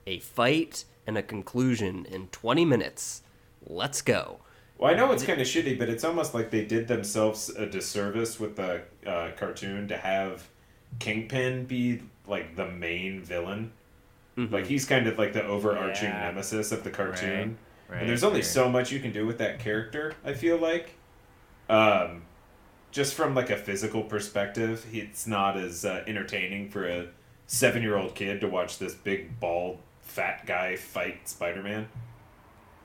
[0.06, 3.22] a fight and a conclusion in 20 minutes
[3.66, 4.40] let's go
[4.78, 7.66] Well, I know it's kind of shitty, but it's almost like they did themselves a
[7.66, 10.50] disservice with the uh, cartoon to have
[11.00, 13.72] Kingpin be like the main villain.
[14.36, 16.26] Like he's kind of like the overarching Yeah.
[16.26, 17.58] nemesis of the cartoon.
[17.90, 18.46] Right, and there's only right.
[18.46, 20.14] so much you can do with that character.
[20.26, 20.96] I feel like,
[21.70, 22.24] um,
[22.92, 27.08] just from like a physical perspective, it's not as uh, entertaining for a
[27.46, 31.88] seven-year-old kid to watch this big bald fat guy fight Spider-Man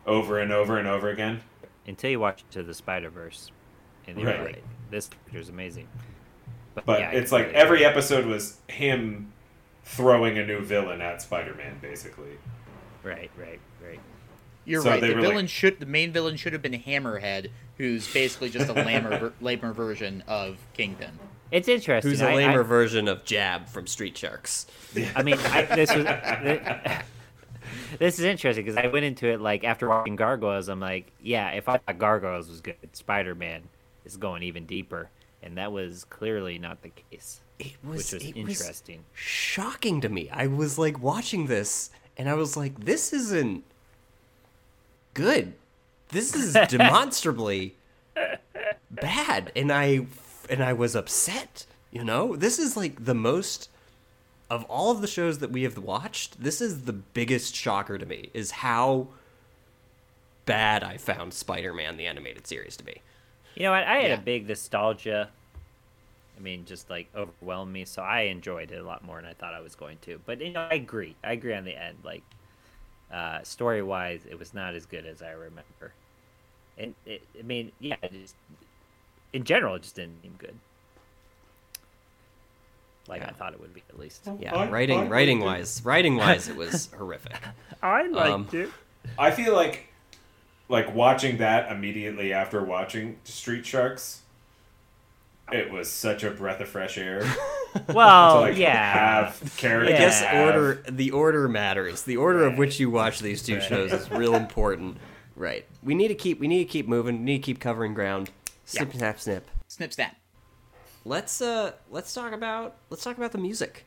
[0.06, 1.40] over and over and over again.
[1.86, 3.50] Until you watch to the Spider Verse,
[4.06, 4.44] and you're Right.
[4.44, 5.88] like, this character's amazing.
[6.84, 9.32] But yeah, it's like every episode was him
[9.88, 12.38] throwing a new villain at Spider-Man, basically.
[13.02, 14.00] Right, right, right.
[14.64, 15.00] You're So right.
[15.00, 18.72] The villain like- should the main villain should have been Hammerhead, who's basically just a
[18.84, 21.18] lamer ver- lamer version of Kingpin.
[21.50, 22.10] It's interesting.
[22.10, 24.66] who's a lamer version of jab from street sharks
[25.16, 26.04] I mean, I, this was
[27.98, 30.68] this is interesting because I went into it like after watching Gargoyles.
[30.68, 33.62] I'm like, yeah, if I thought Gargoyles was good, Spider Man
[34.04, 35.08] is going even deeper,
[35.42, 39.04] and that was clearly not the case, it was, which was it was interesting.
[39.14, 43.64] shocking to me i was like watching this and i was like this isn't
[45.14, 45.54] good
[46.10, 47.74] this is demonstrably
[48.90, 50.06] bad and i
[50.48, 53.68] and i was upset you know this is like the most
[54.50, 58.06] of all of the shows that we have watched this is the biggest shocker to
[58.06, 59.08] me is how
[60.46, 63.02] bad i found spider-man the animated series to be
[63.54, 63.84] You know what?
[63.84, 64.14] I had Yeah.
[64.14, 65.30] a big nostalgia.
[66.38, 69.32] I mean, just like overwhelmed me, so I enjoyed it a lot more than I
[69.34, 70.20] thought I was going to.
[70.24, 71.16] But you know, I agree.
[71.24, 71.98] I agree on the end.
[72.04, 72.22] Like,
[73.12, 75.92] uh, story wise, it was not as good as I remember.
[76.78, 78.36] And it, I mean, yeah, it just,
[79.32, 80.54] in general, it just didn't seem good.
[83.08, 84.28] Like I thought it would be, at least.
[84.38, 85.60] yeah I- writing I writing liked it.
[85.60, 87.36] wise writing wise it was horrific
[87.82, 88.70] I liked Um, it.
[89.18, 89.86] I feel like
[90.68, 94.20] like watching that immediately after watching Street Sharks.
[95.52, 97.20] It was such a breath of fresh air.
[97.74, 98.92] to Well, like yeah.
[99.24, 99.94] have character.
[99.94, 100.44] I guess Yeah.
[100.44, 102.02] order the order matters.
[102.02, 103.62] The order of which you watch these two Right.
[103.62, 104.98] shows is real important.
[105.36, 105.64] Right.
[105.82, 107.18] We need to keep we need to keep moving.
[107.18, 108.30] We need to keep covering ground.
[108.64, 108.98] Snip Yeah.
[108.98, 109.50] snap snip.
[109.68, 110.16] Snip snap.
[111.04, 113.84] Let's uh let's talk about let's talk about the music.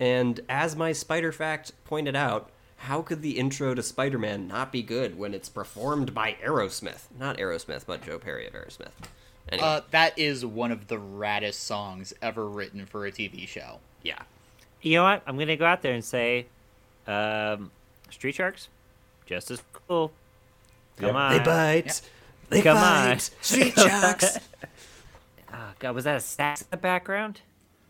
[0.00, 4.82] And as my spider fact pointed out, how could the intro to Spider-Man not be
[4.82, 7.02] good when it's performed by Aerosmith?
[7.18, 8.90] Not Aerosmith, but Joe Perry of Aerosmith.
[9.50, 13.80] Anyway, Uh, that is one of the raddest songs ever written for a TV show.
[14.02, 14.22] yeah.
[14.82, 15.22] You know what?
[15.26, 16.44] I'm gonna go out there and say,
[17.06, 17.70] um,
[18.10, 18.68] Street Sharks,
[19.24, 20.12] just as cool.
[20.96, 21.14] Come Yep.
[21.16, 21.32] on.
[21.32, 22.00] They bite.
[22.50, 23.10] They Come bite.
[23.12, 23.18] on.
[23.18, 24.38] Street sharks.
[25.52, 27.40] Oh, God, was that a sax in the background?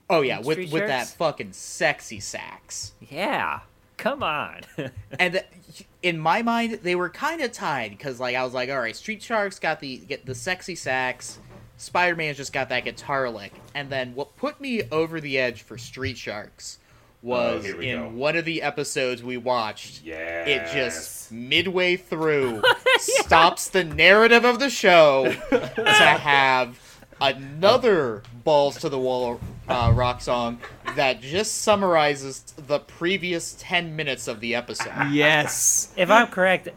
[0.08, 2.92] Oh yeah, with Street with that fucking sexy sax.
[3.00, 3.60] Yeah.
[3.96, 4.60] Come on.
[5.18, 8.68] and th- in my mind, they were kind of tied because, like, I was like,
[8.70, 11.38] all right, Street Sharks got the get the sexy sax,
[11.76, 15.62] Spider Man's just got that guitar lick, and then what put me over the edge
[15.62, 16.78] for Street Sharks
[17.24, 18.08] oh, was Oh, in go.
[18.10, 20.02] one of the episodes we watched.
[20.02, 20.44] Yeah.
[20.44, 22.62] It just midway through
[22.98, 26.78] stops the narrative of the show to have
[27.20, 30.58] another balls to the wall uh, rock song
[30.96, 34.92] that just summarizes the previous 10 minutes of the episode.
[35.10, 35.92] yes.
[35.96, 36.68] if I'm correct,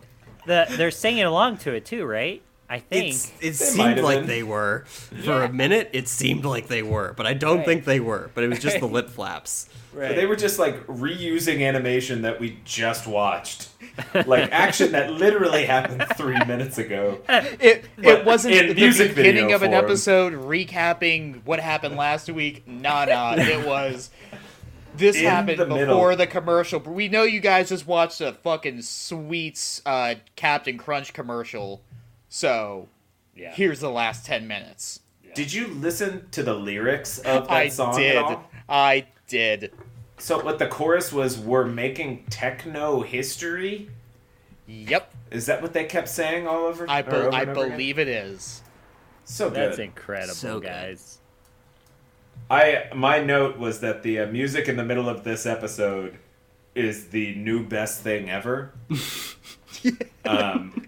[0.45, 2.41] the they're singing along to it too, right?
[2.69, 3.07] I think.
[3.15, 4.27] It's, it seemed like been.
[4.27, 4.83] they were.
[4.87, 5.45] For Yeah.
[5.45, 7.65] a minute, it seemed like they were, but I don't Right.
[7.65, 8.29] think they were.
[8.33, 9.69] But it was just the lip flaps.
[9.93, 10.15] right.
[10.15, 13.69] They were just like reusing animation that we just watched.
[14.25, 17.19] Like action that literally happened three minutes ago.
[17.29, 19.85] It But it wasn't in the music beginning of an form.
[19.85, 22.67] episode recapping what happened last week.
[22.67, 23.35] Nah, nah.
[23.37, 24.09] It was
[24.95, 26.15] this In happened the before middle.
[26.17, 26.79] the commercial.
[26.79, 31.81] We know you guys just watched a fucking sweets uh, Captain Crunch commercial,
[32.37, 32.87] so
[33.35, 33.51] Yeah.
[33.53, 34.99] here's the last ten minutes.
[35.33, 38.15] Did you listen to the lyrics of that I song did.
[38.15, 38.49] at all?
[38.69, 39.71] I did.
[40.19, 43.89] So what the chorus was, we're making techno history.
[44.67, 45.13] Yep.
[45.31, 46.85] Is that what they kept saying all over?
[46.89, 47.71] I be- over I and over again?
[47.77, 48.61] believe it is.
[49.25, 49.57] So good.
[49.57, 50.67] That's incredible, So good.
[50.67, 51.19] guys.
[52.49, 56.17] I my note was that the uh, music in the middle of this episode
[56.75, 58.73] is the new best thing ever.
[60.25, 60.86] um,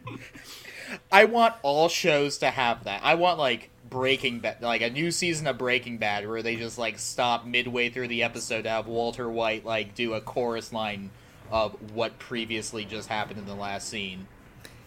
[1.11, 3.01] I want all shows to have that.
[3.03, 6.77] I want like Breaking Bad, like a new season of Breaking Bad, where they just
[6.77, 11.09] like stop midway through the episode to have Walter White like do a chorus line
[11.51, 14.27] of what previously just happened in the last scene.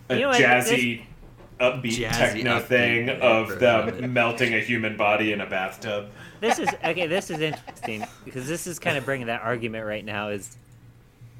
[0.09, 1.05] A You know jazzy,
[1.59, 5.47] upbeat Jazzy, techno upbeat thing version of of them melting a human body in a
[5.47, 6.11] bathtub.
[6.41, 7.09] this is okay.
[7.09, 10.29] This is interesting because this is kind of bringing that argument right now.
[10.29, 10.57] Is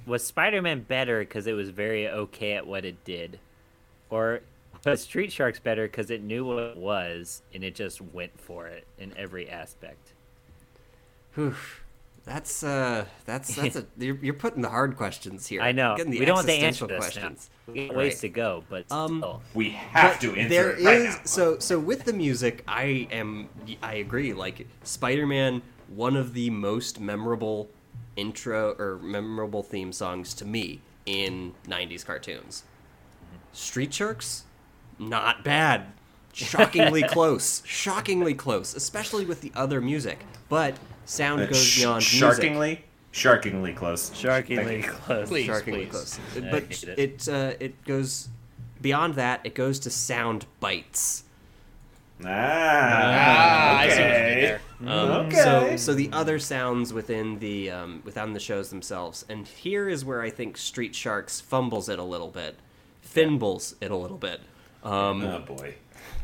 [0.07, 3.39] was Spider-Man better because it was very okay at what it did,
[4.11, 4.41] or
[4.91, 8.67] was Street Sharks better because it knew what it was and it just went for
[8.67, 10.13] it in every aspect?
[11.35, 11.55] Whew.
[12.25, 15.61] That's uh, that's that's a you're, you're putting the hard questions here.
[15.61, 15.97] I know.
[15.97, 17.51] The we don't want to answer existential this questions.
[17.67, 17.73] now.
[17.73, 18.21] We got ways Right.
[18.21, 19.43] to go, but Um, still.
[19.55, 21.21] We have to answer there it right is now.
[21.25, 23.49] so so with the music i am
[23.83, 27.69] i agree like spider-man one of the most memorable
[28.17, 32.63] intro or memorable theme songs to me in 90s cartoons
[33.53, 34.45] street sharks
[34.99, 35.87] not bad
[36.33, 41.97] shockingly close shockingly close especially with the other music but sound Uh, goes sh- beyond
[41.97, 44.11] music sharkingly, sharkingly close.
[44.15, 44.93] Sharkingly Thank you.
[44.93, 45.29] close.
[45.29, 45.47] Please.
[45.47, 46.99] shockingly close I but it it.
[46.99, 48.29] it, uh, it goes
[48.81, 51.25] beyond that it goes to sound bites
[52.25, 54.59] Ah, I see what you did okay.
[54.87, 55.37] Um, Okay.
[55.43, 60.05] So, so the other sounds within the um, within the shows themselves, and here is
[60.05, 62.57] where I think Street Sharks fumbles it a little bit,
[63.05, 64.41] fimbles it a little bit.
[64.85, 65.75] Um, Oh boy.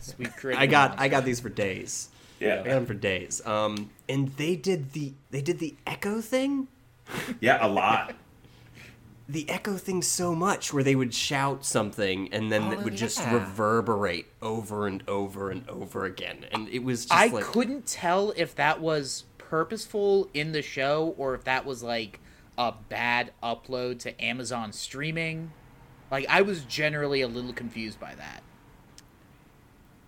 [0.01, 2.09] Sweet critical I got I got these for days.
[2.41, 2.75] Yeah, I got Yeah.
[2.75, 3.45] them for days.
[3.47, 6.69] Um, and they did the they did the echo thing,
[7.41, 8.15] Yeah, a lot.
[9.29, 12.97] the echo thing so much where they would shout something and then it Oh, would
[12.97, 17.87] just reverberate over and over and over again, and it was just I like couldn't
[17.87, 22.21] tell if that was purposeful in the show or if that was like
[22.57, 25.51] a bad upload to Amazon streaming.
[26.11, 28.43] Like I was generally a little confused by that.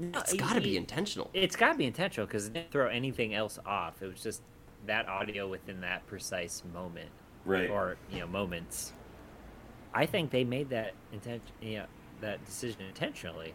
[0.01, 1.31] It's got to be intentional.
[1.35, 4.03] It's got to be intentional because it didn't throw anything else off.
[4.03, 4.43] It was just
[4.87, 7.11] that audio within that precise moment,
[7.45, 7.69] Right.
[7.69, 8.93] or you know, moments.
[9.93, 11.87] I think they made that intent, you know,
[12.21, 13.55] that decision intentionally,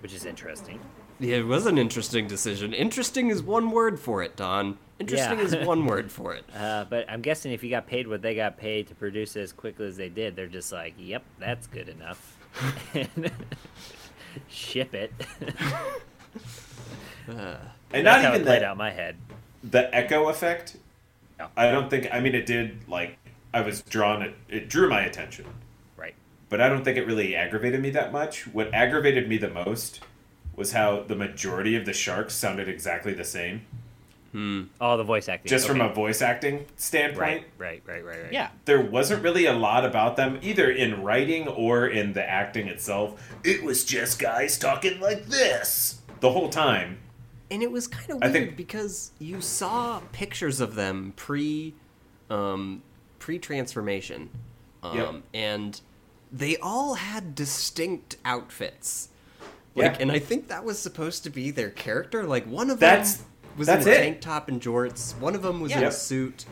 [0.00, 0.78] which is interesting.
[1.20, 2.72] Yeah, it was an interesting decision.
[2.74, 4.78] Interesting is one word for it, Don.
[4.98, 5.44] Interesting Yeah.
[5.44, 6.44] is one word for it.
[6.56, 9.42] Uh, but I'm guessing if you got paid what they got paid to produce it
[9.42, 12.36] as quickly as they did, they're just like, "Yep, that's good enough."
[14.48, 15.12] Ship it.
[17.26, 17.56] Uh,
[17.92, 19.16] And That's not how even it played that out my head.
[19.62, 20.76] the echo effect.
[21.38, 21.48] No.
[21.56, 22.06] I don't think.
[22.12, 22.86] I mean, it did.
[22.88, 23.16] Like
[23.54, 24.20] I was drawn.
[24.22, 25.46] It, it drew my attention,
[25.96, 26.14] Right.
[26.50, 28.46] but I don't think it really aggravated me that much.
[28.48, 30.00] What aggravated me the most
[30.54, 33.62] was how the majority of the sharks sounded exactly the same,
[34.80, 35.48] Oh, the voice acting.
[35.48, 37.20] just from a voice acting standpoint.
[37.20, 38.32] right, right, right, right, right.
[38.32, 38.48] Yeah.
[38.64, 43.30] there wasn't really a lot about them either in writing or in the acting itself.
[43.44, 46.98] It was just guys talking like this the whole time.
[47.50, 51.74] and it was kind of weird think- because you saw pictures of them pre,
[52.28, 52.82] um,
[53.20, 54.30] pre transformation,
[54.82, 55.14] um, Yep.
[55.34, 55.80] and
[56.32, 59.10] they all had distinct outfits.
[59.76, 59.98] Like, Yeah.
[60.00, 62.24] and I think that was supposed to be their character.
[62.24, 63.98] Like one of That's- them was that's in a it.
[63.98, 65.16] tank top and jorts.
[65.18, 66.44] One of them was in a suit,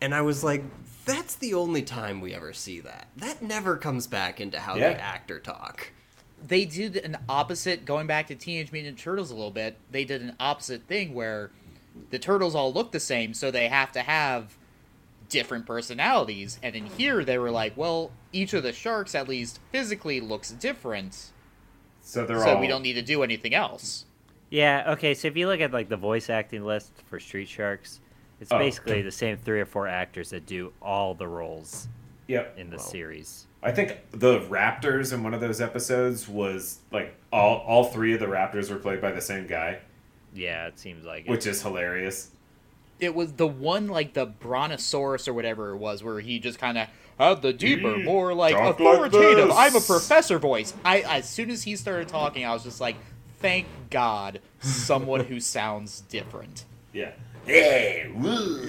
[0.00, 0.62] and I was like,
[1.04, 3.08] "That's the only time we ever see that.
[3.16, 4.92] That never comes back into how Yeah.
[4.92, 5.92] they act or talk."
[6.44, 9.76] They did an opposite going back to Teenage Mutant Turtles a little bit.
[9.90, 11.50] They did an opposite thing where
[12.10, 14.56] the turtles all look the same, so they have to have
[15.28, 16.58] different personalities.
[16.62, 20.50] And in here they were like, well, each of the sharks at least physically looks
[20.50, 21.30] different.
[22.02, 24.04] So they're so all we don't need to do anything else.
[24.52, 28.00] Yeah, okay, so if you look at like the voice acting list for Street Sharks,
[28.38, 28.58] it's Oh.
[28.58, 31.88] basically the same three or four actors that do all the roles
[32.26, 32.58] Yep.
[32.58, 32.82] in the Wow.
[32.82, 33.46] series.
[33.62, 38.20] I think the Raptors in one of those episodes was like all all three of
[38.20, 39.78] the Raptors were played by the same guy,
[40.34, 42.30] Yeah, it seems like which is hilarious.
[43.00, 46.76] It was the one like the Brontosaurus or whatever it was, where he just kind
[46.76, 46.88] of
[47.18, 49.48] had the deeper, Mm, more like talk authoritative.
[49.48, 50.74] this." I'm a professor voice.
[50.84, 52.96] I as soon as he started talking, I was just like,
[53.42, 56.64] thank God, someone who sounds different.
[56.94, 57.12] Yeah.
[57.46, 58.68] Hey, man,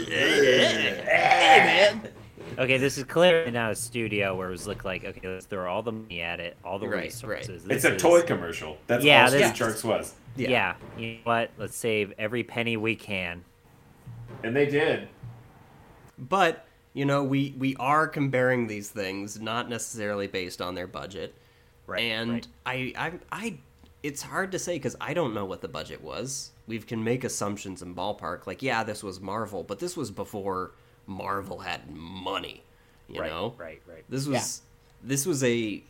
[2.58, 5.70] Okay, this is clearly not a studio where it was look like okay, let's throw
[5.70, 7.04] all the money at it, all the Right, right.
[7.06, 7.66] resources.
[7.66, 8.78] It's This a is- toy commercial.
[8.88, 10.76] That's Yeah, all Street this- Sharks was, Yeah.
[10.98, 11.50] you know what?
[11.58, 13.44] Let's save every penny we can.
[14.42, 15.10] and they did.
[16.18, 21.34] But you know, we we are comparing these things, not necessarily based on their budget.
[21.88, 22.04] Right.
[22.04, 22.48] and right.
[22.66, 23.58] I, I, I,
[24.04, 26.52] it's hard to say because I don't know what the budget was.
[26.68, 30.72] We can make assumptions in ballpark, like yeah, this was Marvel, but this was before
[31.08, 32.64] Marvel had money.
[33.10, 34.04] You right, know, right, right.
[34.10, 34.62] this was
[35.04, 35.84] this was a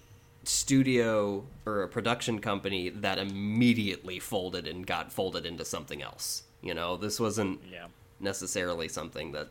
[0.43, 6.43] studio or a production company that immediately folded and got folded into something else.
[6.61, 7.87] You know, this wasn't Yeah.
[8.19, 9.49] necessarily something that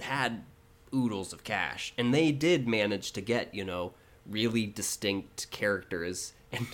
[0.00, 0.44] had
[0.94, 3.92] oodles of cash, and they did manage to get you know
[4.26, 6.32] really distinct characters.
[6.50, 6.66] And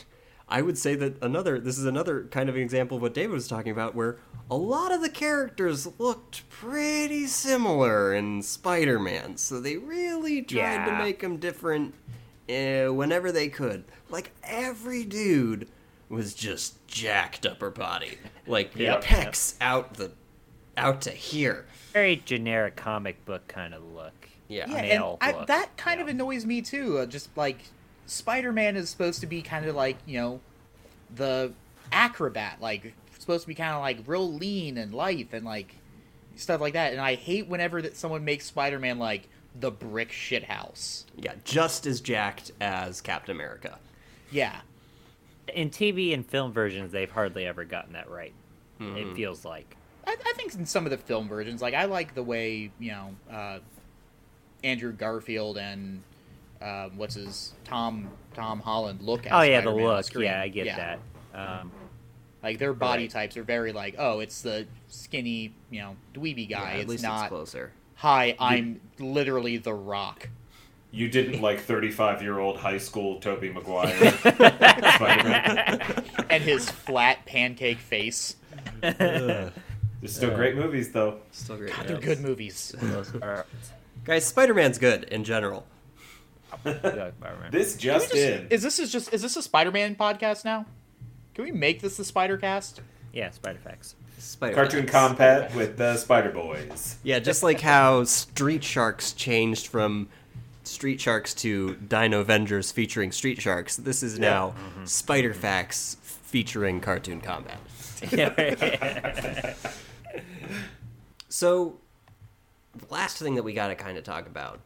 [0.54, 3.48] I would say that another this is another kind of example of what David was
[3.48, 9.76] talking about, where a lot of the characters looked pretty similar in Spider-Man, so they
[9.78, 11.94] really tried to make them different
[12.48, 13.82] uh, whenever they could.
[14.10, 15.66] Like every dude
[16.08, 19.02] was just jacked upper body, like Yep.
[19.02, 20.12] pecs out the
[20.76, 21.66] out to here.
[21.92, 24.28] Very generic comic book kind of look.
[24.46, 24.70] Yeah.
[24.70, 26.04] Yeah, and male I, that kind yeah.
[26.04, 26.98] of annoys me too.
[26.98, 27.58] Uh, just like
[28.06, 30.40] Spider-Man is supposed to be kind of like you know
[31.14, 31.52] the
[31.92, 35.74] acrobat, like supposed to be kind of like real lean and lithe and like
[36.36, 36.92] stuff like that.
[36.92, 39.28] And I hate whenever that someone makes Spider-Man like
[39.58, 41.04] the brick shithouse.
[41.16, 43.78] Yeah, just as jacked as Captain America.
[44.30, 44.60] Yeah,
[45.54, 48.32] In TV and film versions, they've hardly ever gotten that right.
[48.80, 48.96] Mm-hmm.
[48.96, 49.76] It feels like.
[50.06, 52.90] I, I think in some of the film versions, like I like the way you
[52.90, 53.58] know uh,
[54.64, 56.02] Andrew Garfield and
[56.64, 59.26] uh, what's his Tom Tom Holland look.
[59.26, 60.04] As Oh yeah, the Spider-Man on look.
[60.06, 60.24] screen.
[60.26, 60.98] Yeah, I get that.
[61.34, 61.70] Um,
[62.42, 63.10] Like their body Right.
[63.10, 66.60] types are very like, oh, it's the skinny, you know, dweeby guy.
[66.60, 67.24] Yeah, at it's least not.
[67.24, 67.72] it's closer.
[67.96, 70.28] Hi, I'm literally the Rock.
[70.90, 73.94] You didn't like 35 year old high school Tobey Maguire.
[76.30, 78.36] And his flat pancake face.
[78.80, 79.52] They're
[80.06, 81.18] still great movies, though.
[81.32, 81.72] Still great.
[81.74, 82.74] God, they're good movies.
[82.80, 83.12] those
[84.04, 85.66] Guys, Spider-Man's good in general.
[86.64, 88.46] This This just just- in.
[88.50, 90.66] is this is just is this a Spider-Man podcast now?
[91.34, 92.80] Can we make this the Spider Cast?
[93.12, 93.94] yeah, Spider Facts.
[94.18, 96.96] Spider Cartoon Combat with the Spider Boys.
[97.02, 100.08] Yeah, just like how Street Sharks changed from
[100.62, 104.84] Street Sharks to Dino Avengers featuring Street Sharks, this is now mm-hmm.
[104.86, 107.58] Spider Facts featuring Cartoon Combat.
[111.28, 111.78] So,
[112.76, 114.60] the last thing that we got to kind of talk about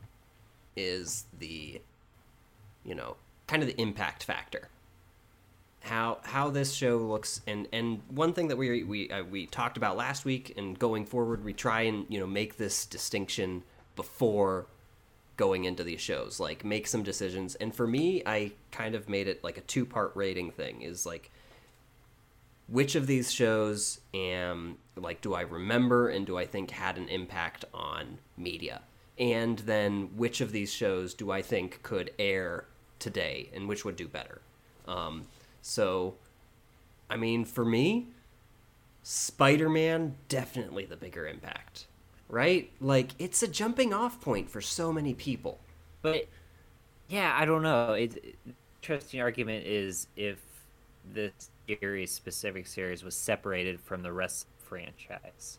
[0.79, 1.81] is the,
[2.85, 3.16] you know,
[3.49, 4.68] kind of the impact factor.
[5.81, 9.76] How how this show looks, and and one thing that we we uh, we talked
[9.76, 13.62] about last week, and going forward, we try and you know make this distinction
[13.97, 14.66] before
[15.37, 17.55] going into these shows, like make some decisions.
[17.55, 20.83] And for me, I kind of made it like a two part rating thing.
[20.83, 21.31] Is like
[22.68, 27.09] which of these shows am like do I remember and do I think had an
[27.09, 28.83] impact on media?
[29.19, 32.66] And then which of these shows do I think could air
[32.99, 34.41] today and which would do better?
[34.87, 35.25] Um,
[35.61, 36.14] so,
[37.11, 38.09] I mean, for me,
[39.03, 41.87] Spider Man definitely the bigger impact,
[42.29, 42.71] right?
[42.81, 45.59] Like, it's a jumping off point for so many people.
[46.01, 46.29] But
[47.09, 47.95] yeah, I don't know.
[47.95, 48.16] It's
[48.83, 50.39] interesting argument is if
[51.12, 55.59] this series, specific series, was separated from the rest of the franchise,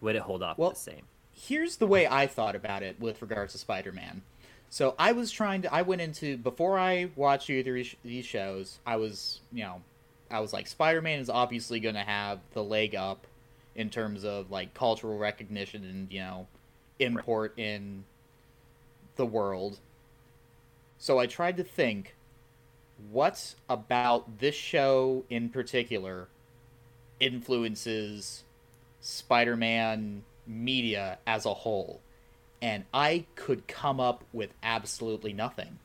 [0.00, 1.06] would it hold up Well- the same?
[1.34, 4.22] Here's the way I thought about it with regards to Spider-Man.
[4.70, 5.72] So I was trying to.
[5.72, 8.78] I went into before I watched either of these shows.
[8.84, 9.82] I was, you know,
[10.30, 13.26] I was like, Spider-Man is obviously going to have the leg up
[13.76, 16.46] in terms of like cultural recognition and you know,
[16.98, 18.04] import in
[19.16, 19.78] the world.
[20.98, 22.14] So I tried to think,
[23.10, 26.28] what about this show in particular
[27.20, 28.42] influences
[29.00, 32.00] Spider-Man media as a whole,
[32.60, 35.78] and I could come up with absolutely nothing.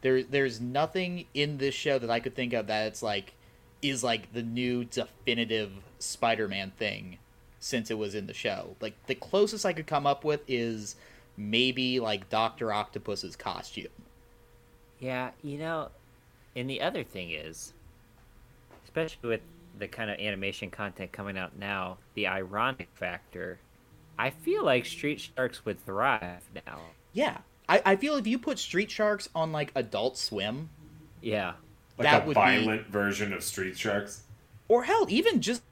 [0.00, 3.34] There, there's nothing in this show that I could think of that it's like
[3.82, 7.18] is like the new definitive Spider-Man thing
[7.60, 8.76] since it was in the show.
[8.80, 10.96] Like the closest I could come up with is
[11.36, 13.86] maybe like Doctor Octopus's costume.
[14.98, 15.90] Yeah, you know,
[16.56, 17.72] and the other thing is,
[18.84, 19.40] especially with
[19.78, 23.58] the kind of animation content coming out now, the ironic factor.
[24.18, 26.80] I feel like Street Sharks would thrive now.
[27.12, 27.38] Yeah,
[27.68, 30.70] I, I feel if you put Street Sharks on like Adult Swim,
[31.22, 31.52] Yeah,
[31.98, 34.22] Like That a would be- violent version of Street Sharks.
[34.68, 35.62] or hell, even just,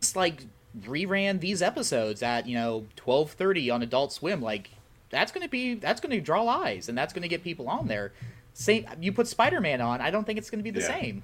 [0.00, 0.42] just like
[0.82, 4.70] reran these episodes at you know twelve thirty on Adult Swim, like
[5.10, 8.12] that's gonna be that's gonna draw eyes and that's gonna get people on there.
[8.52, 10.86] Same, you put Spider Man on, I don't think it's gonna be the Yeah.
[10.86, 11.22] same.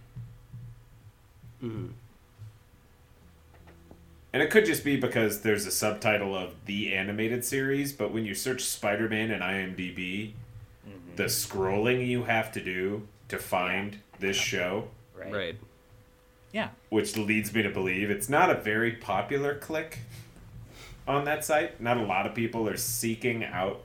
[1.62, 1.86] Mm-hmm.
[4.34, 8.24] And it could just be because there's a subtitle of the animated series, but when
[8.24, 10.32] you search Spider Man in IMDb,
[10.84, 11.14] mm-hmm.
[11.14, 15.32] the scrolling you have to do to find this show, right.
[15.32, 15.56] Right.
[16.50, 20.00] Yeah, which leads me to believe it's not a very popular click
[21.06, 21.80] on that site.
[21.80, 23.82] Not a lot of people are seeking out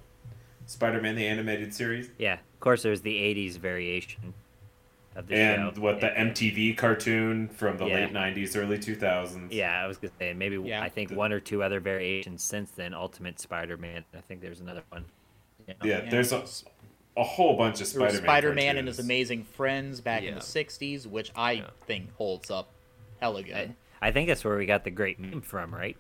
[0.66, 2.10] Spider Man the animated series.
[2.18, 4.34] Yeah, of course, there's the '80s variation
[5.20, 5.82] of the and show.
[5.82, 7.96] what the MTV cartoon from the Yeah.
[7.96, 9.52] late '90s, early 2000s.
[9.52, 10.82] Yeah, I was gonna say maybe Yeah.
[10.82, 12.94] I think one or two other variations since then.
[12.94, 14.06] Ultimate Spider-Man.
[14.16, 15.06] I think there's another one.
[15.68, 15.74] Yeah.
[15.84, 16.04] yeah.
[16.04, 16.10] Yeah.
[16.10, 16.44] There's a,
[17.18, 18.22] a whole bunch of Spider-Man.
[18.24, 19.00] Spider-Man and his.
[19.00, 21.70] Amazing Friends back in the '60s, which I Yeah.
[21.86, 22.70] think holds up
[23.22, 23.76] hella good.
[24.02, 25.98] I, I think that's where we got the great meme from, right?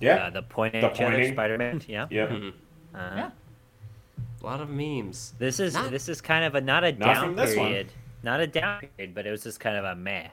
[0.00, 0.26] Yeah.
[0.26, 1.32] Uh, the pointing The at each other, pointing.
[1.34, 1.82] Spider-Man.
[1.88, 2.06] Yeah.
[2.10, 2.28] Yep.
[2.30, 2.52] Mhm.
[2.94, 3.30] Uh, Yeah.
[4.40, 5.34] A lot of memes.
[5.38, 7.86] This is Not- this is kind of a not a Not down from this one.
[8.22, 10.28] Period, not a down period, but it was just kind of a meh.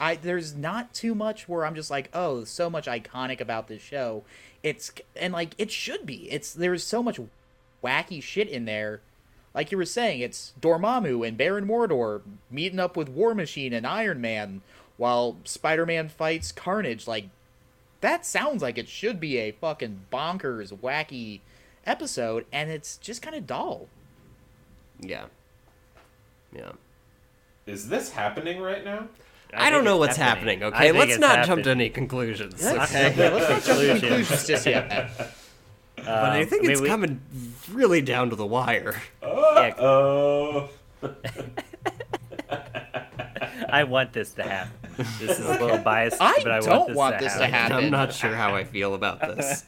[0.00, 3.82] I there's not too much where I'm just like, oh, so much iconic about this
[3.82, 4.24] show.
[4.62, 6.30] It's and like it should be.
[6.30, 7.20] It's there's so much
[7.82, 9.00] wacky shit in there.
[9.54, 13.86] Like you were saying, it's Dormammu and Baron Mordo meeting up with War Machine and
[13.86, 14.62] Iron Man
[14.96, 17.06] while Spider-Man fights Carnage.
[17.08, 17.30] Like
[18.00, 21.40] that sounds like it should be a fucking bonkers wacky
[21.84, 23.88] episode, and it's just kind of dull.
[25.00, 25.26] Yeah.
[26.54, 26.72] Yeah.
[27.66, 29.08] Is this happening right now?
[29.54, 30.92] I, don't know what's happening, I okay?
[30.92, 32.62] Let's it's not jump to any conclusions.
[32.62, 33.14] Let's, okay?
[33.16, 34.00] yeah, let's not jump to Conclusions.
[34.00, 35.34] conclusions just yet.
[35.96, 37.20] But I Um, think mean, it's we- coming
[37.72, 38.94] really down to the wire.
[39.20, 39.74] Yeah.
[39.78, 40.68] Oh.
[43.70, 44.72] I want this to happen.
[45.18, 47.46] This is a little biased, I but I don't want this, want to, this to
[47.46, 47.72] happen.
[47.72, 47.84] happen.
[47.86, 49.64] I'm not sure how I feel about this.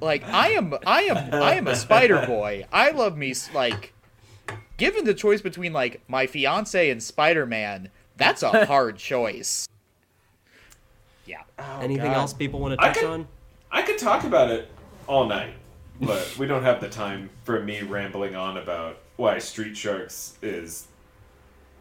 [0.00, 2.66] like I am I am I am a spider boy.
[2.72, 3.92] I love me like
[4.78, 9.68] given the choice between like my fiance and Spider-Man, that's a hard choice.
[11.26, 11.42] Yeah.
[11.80, 12.16] Anything God.
[12.16, 13.28] else people want to I touch could- on?
[13.70, 14.70] I could talk about it
[15.06, 15.52] all night,
[16.00, 20.88] but we don't have the time for me rambling on about why Street Sharks is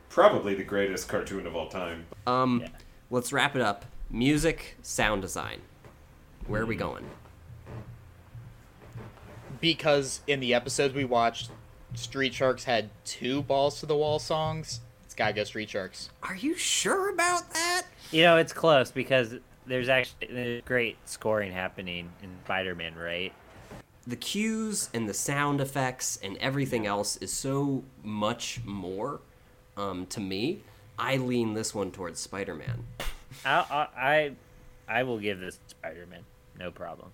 [0.09, 2.05] probably the greatest cartoon of all time.
[2.25, 2.69] Um, Yeah.
[3.09, 3.85] let's wrap it up.
[4.09, 5.61] Music, sound design.
[6.47, 7.05] Where are we going?
[9.61, 11.49] Because in the episodes we watched,
[11.95, 14.81] Street Sharks had two balls to the wall songs.
[15.05, 16.09] It's gotta go Street Sharks.
[16.23, 17.83] Are you sure about that?
[18.11, 19.35] You know, it's close because
[19.65, 23.33] there's actually there's great scoring happening in Spider-Man, right?
[24.05, 29.19] The cues and the sound effects and everything else is so much more
[29.75, 30.61] um, to me.
[30.97, 32.85] I lean this one towards Spider-Man.
[33.45, 34.31] I I I,
[34.87, 36.23] I will give this Spider-Man,
[36.57, 37.09] no problem.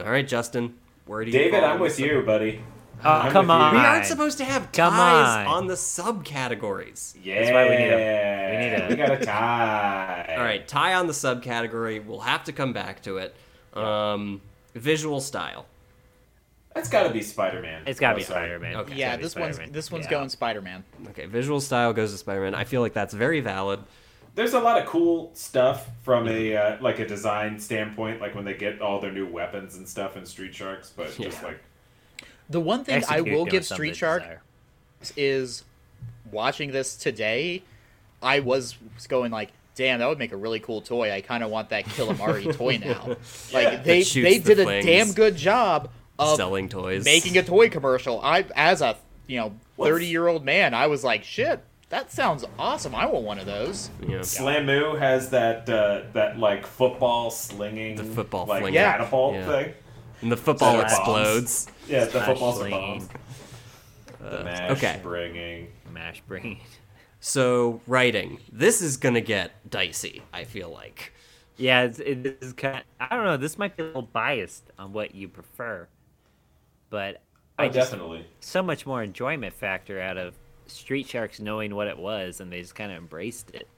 [0.00, 0.74] All right, Justin.
[1.06, 2.60] Where do you David, I'm with you, buddy.
[3.04, 3.74] Oh, I'm come on.
[3.74, 5.52] We aren't supposed to have Come ties on.
[5.54, 7.14] on the subcategories.
[7.22, 10.34] Yeah, That's why we need a- we need a- we got a tie.
[10.38, 12.04] All right, tie on the subcategory.
[12.04, 13.34] We'll have to come back to it.
[13.74, 14.40] Um,
[14.74, 15.66] visual style.
[16.74, 17.82] that's got to be Spider-Man.
[17.86, 18.22] It's gotta Oh, be.
[18.24, 18.76] Spider-Man.
[18.76, 18.94] Okay.
[18.94, 19.72] Yeah, this one's Spider-Man.
[19.74, 20.10] this one's Yeah.
[20.12, 20.84] going Spider-Man.
[21.10, 22.54] Okay, visual style goes to Spider-Man.
[22.54, 23.80] I feel like that's very valid.
[24.34, 28.46] There's a lot of cool stuff from a uh, like a design standpoint, like when
[28.46, 30.90] they get all their new weapons and stuff in Street Sharks.
[30.96, 31.60] But just like
[32.50, 34.42] The one thing I will give Street good Shark desire.
[35.16, 35.64] is
[36.30, 37.62] watching this today,
[38.22, 38.76] I was
[39.08, 41.12] going like, damn, that would make a really cool toy.
[41.12, 43.16] I kind of want that Killamari toy now.
[43.52, 47.04] Like they That shoots they the did a damn good job of Selling toys.
[47.04, 48.20] making a toy commercial.
[48.22, 52.44] I as a you know thirty year old man, I was like, shit, that sounds
[52.58, 52.94] awesome.
[52.94, 53.90] I want one of those.
[54.06, 54.18] Yeah.
[54.18, 58.74] Slammu has that uh, that like football slinging, The football like fling.
[58.74, 58.92] Yeah.
[58.92, 59.46] catapult Yeah.
[59.46, 59.74] thing.
[60.22, 60.92] And the football Bombs.
[60.92, 61.66] explodes.
[61.88, 63.08] Yeah, the Smash footballs are slinging, bombs.
[64.20, 65.00] The Uh, mash okay.
[65.02, 65.72] bringing.
[65.92, 66.60] Mash bringing.
[67.20, 68.38] So writing.
[68.50, 70.22] This is gonna get dicey.
[70.32, 71.12] I feel like.
[71.56, 72.82] Yeah, it's, it is kind.
[73.00, 73.36] I don't know.
[73.36, 75.86] This might be a little biased on what you prefer,
[76.90, 77.20] but
[77.58, 78.24] Oh, I just definitely.
[78.40, 80.34] so much more enjoyment factor out of
[80.66, 83.68] Street Sharks knowing what it was, and they just kind of embraced it.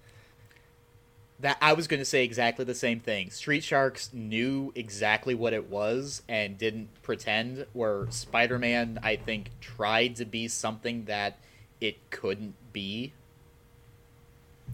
[1.40, 3.30] That I was going to say exactly the same thing.
[3.30, 7.66] Street Sharks knew exactly what it was and didn't pretend.
[7.72, 11.38] Where Spider Man, I think, tried to be something that
[11.80, 13.12] it couldn't be.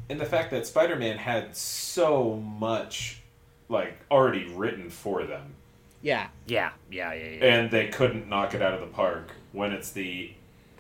[0.09, 3.21] And the fact that Spider-Man had so much
[3.69, 5.55] like already written for them,
[6.03, 7.55] Yeah, Yeah, yeah, yeah, yeah.
[7.55, 10.33] and they couldn't knock it out of the park when it's the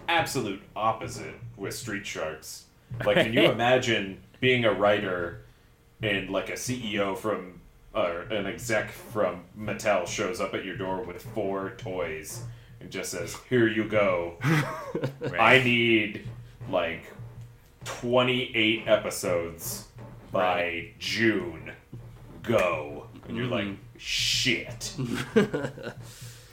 [0.09, 2.65] absolute opposite with Street Sharks.
[3.05, 5.43] Like, can you imagine being a writer
[6.03, 7.61] and like a CEO from
[7.95, 12.43] or an exec from Mattel shows up at your door with four toys
[12.81, 14.37] and just says, "Here you go.
[15.39, 16.29] I need
[16.71, 17.05] like
[17.85, 19.89] 28 episodes
[20.33, 21.73] by June.
[22.43, 24.95] Go." And you're like, "Shit."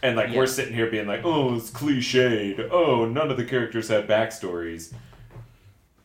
[0.04, 0.38] And like Yeah.
[0.38, 2.70] we're sitting here being like, "Oh, it's cliched.
[2.72, 4.94] Oh, none of the characters have backstories."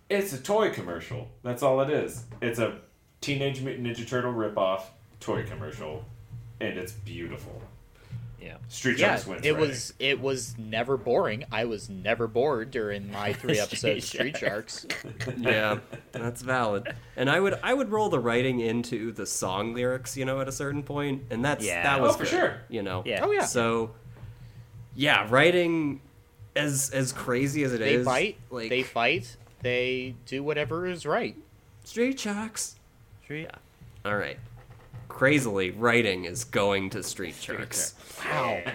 [0.09, 1.28] It's a toy commercial.
[1.43, 2.24] That's all it is.
[2.40, 2.78] It's a
[3.23, 4.83] Teenage Mutant Ninja Turtle ripoff
[5.20, 6.05] toy commercial,
[6.61, 7.62] and it's beautiful.
[8.41, 8.57] yeah.
[8.68, 9.47] Street Yeah, Sharks wins.
[9.47, 9.68] it writing.
[9.68, 11.45] was it was never boring.
[11.53, 14.85] I was never bored during my three episodes of Street Sharks.
[15.39, 15.79] yeah,
[16.11, 16.93] that's valid.
[17.16, 20.49] And I would I would roll the writing into the song lyrics, you know, at
[20.49, 21.83] a certain point, and that's Yeah.
[21.85, 22.61] that was Oh, for good, sure.
[22.68, 23.03] You know.
[23.07, 23.25] Yeah.
[23.25, 23.93] Oh yeah, So,
[24.97, 26.01] yeah, writing
[26.57, 28.37] as as crazy as it is, they fight.
[28.51, 29.37] Like They fight.
[29.62, 31.37] They do whatever is right.
[31.85, 32.75] Street Sharks.
[33.33, 33.49] Street.
[34.05, 34.39] All right.
[35.09, 37.95] Crazily, writing is going to Street Sharks.
[38.22, 38.61] Wow.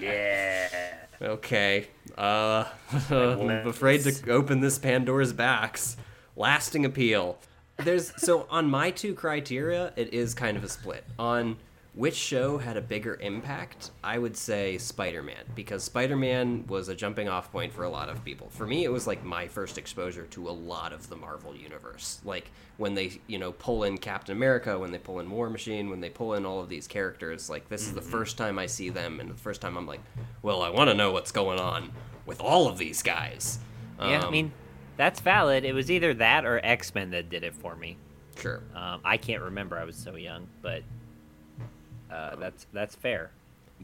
[0.00, 0.96] Yeah.
[1.20, 1.88] Okay.
[2.16, 2.64] Uh,
[3.10, 5.98] I'm afraid to open this Pandora's box.
[6.36, 7.38] Lasting appeal.
[7.76, 11.04] There's so on my two criteria, it is kind of a split.
[11.18, 11.58] On
[11.94, 17.28] which show had a bigger impact, I would say Spider-Man because Spider-Man was a jumping
[17.28, 18.48] off point for a lot of people.
[18.50, 22.20] For me, it was like my first exposure to a lot of the Marvel universe.
[22.24, 25.90] Like when they, you know, pull in Captain America, when they pull in War Machine,
[25.90, 28.66] when they pull in all of these characters, like this is the first time I
[28.66, 30.00] see them and the first time I'm like,
[30.42, 31.90] well, I want to know what's going on
[32.24, 33.58] with all of these guys.
[33.98, 34.52] Yeah, I Um, mean,
[34.96, 35.64] that's valid.
[35.64, 37.96] It was either that or X Men that did it for me.
[38.38, 38.62] sure.
[38.76, 39.76] Um, I can't remember.
[39.76, 40.82] I was so young, but
[42.10, 43.30] uh, that's that's fair.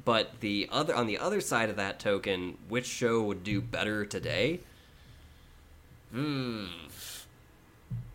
[0.04, 4.04] But the other on the other side of that token, which show would do better
[4.04, 4.60] today?
[6.12, 6.66] Hmm.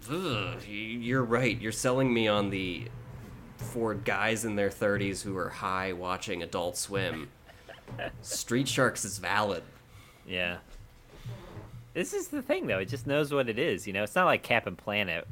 [0.10, 1.60] Ugh, You're right.
[1.60, 2.88] You're selling me on the
[3.58, 7.30] for guys in their 30s who are high watching Adult Swim.
[8.22, 9.64] Street Sharks is valid.
[10.28, 10.58] Yeah.
[11.94, 12.80] This is the thing, though.
[12.80, 13.86] It just knows what it is.
[13.86, 15.28] You know, it's not like Captain Planet,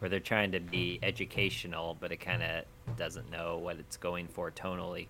[0.00, 2.64] where they're trying to be educational, but it kind of
[2.96, 5.06] doesn't know what it's going for tonally.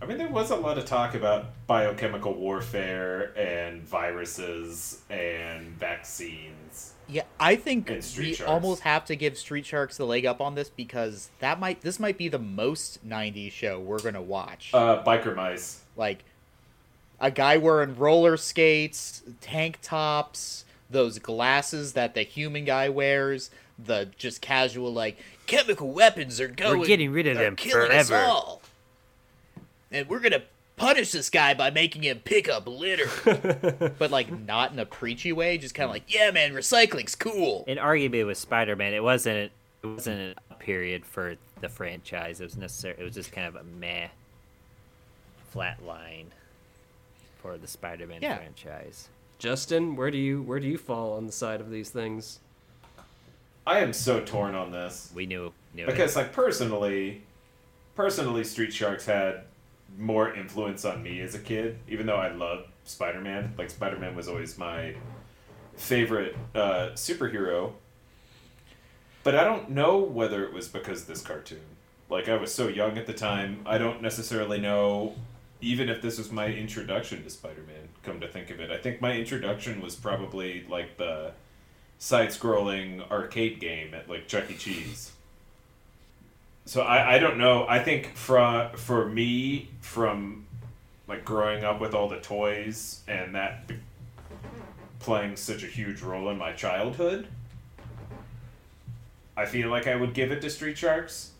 [0.00, 6.92] I mean, there was a lot of talk about biochemical warfare and viruses and vaccines.
[7.08, 8.42] Yeah, I think we Sharks.
[8.42, 11.98] almost have to give Street Sharks the leg up on this because that might this
[11.98, 14.70] might be the most '90s show we're gonna watch.
[14.72, 15.82] Uh, biker mice.
[15.96, 16.24] like
[17.18, 23.50] a guy wearing roller skates, tank tops, those glasses that the human guy wears,
[23.84, 26.80] the just casual like chemical weapons are going.
[26.80, 28.62] We're getting rid of them killing us forever." all.
[29.90, 30.42] and we're gonna
[30.76, 33.08] punish this guy by making him pick up litter.
[33.98, 37.64] but like not in a preachy way, just kind of like, yeah, man, recycling's cool.
[37.66, 39.50] And arguably with Spider Man, it wasn't
[39.82, 42.40] it wasn't a period for the franchise.
[42.40, 42.96] It was necessary.
[42.98, 44.08] It was just kind of a meh,
[45.50, 46.32] flat line
[47.42, 48.36] for the Spider Man Yeah.
[48.36, 49.08] franchise.
[49.38, 52.40] Justin, where do you where do you fall on the side of these things?
[53.68, 57.22] I am so torn on this We knew knew because, like, personally,
[57.94, 59.42] personally, Street Sharks had
[59.98, 61.78] more influence on me as a kid.
[61.86, 64.94] Even though I loved Spider Man, like Spider Man was always my
[65.76, 67.74] favorite uh, superhero.
[69.22, 71.60] But I don't know whether it was because of this cartoon.
[72.08, 75.14] Like I was so young at the time, I don't necessarily know
[75.60, 77.88] even if this was my introduction to Spider-Man.
[78.02, 81.32] Come to think of it, I think my introduction was probably like the
[81.98, 84.54] side-scrolling arcade game at like Chuck E.
[84.54, 85.12] Cheese.
[86.64, 87.66] So I, I don't know.
[87.68, 90.46] I think for for me from
[91.08, 93.70] like growing up with all the toys and that
[95.00, 97.26] playing such a huge role in my childhood,
[99.36, 101.32] I feel like I would give it to Street Sharks.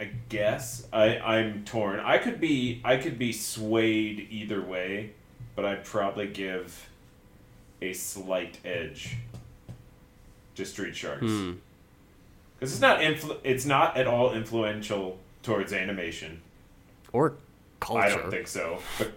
[0.00, 2.00] I guess I I'm torn.
[2.00, 5.12] I could be I could be swayed either way,
[5.54, 6.88] but I'd probably give
[7.84, 9.16] a slight edge
[10.56, 11.52] to Street Sharks Hmm.
[12.58, 16.40] because it's not influ- it's not at all influential towards animation.
[17.12, 17.34] Or
[17.80, 18.00] culture.
[18.02, 19.12] I don't think so, but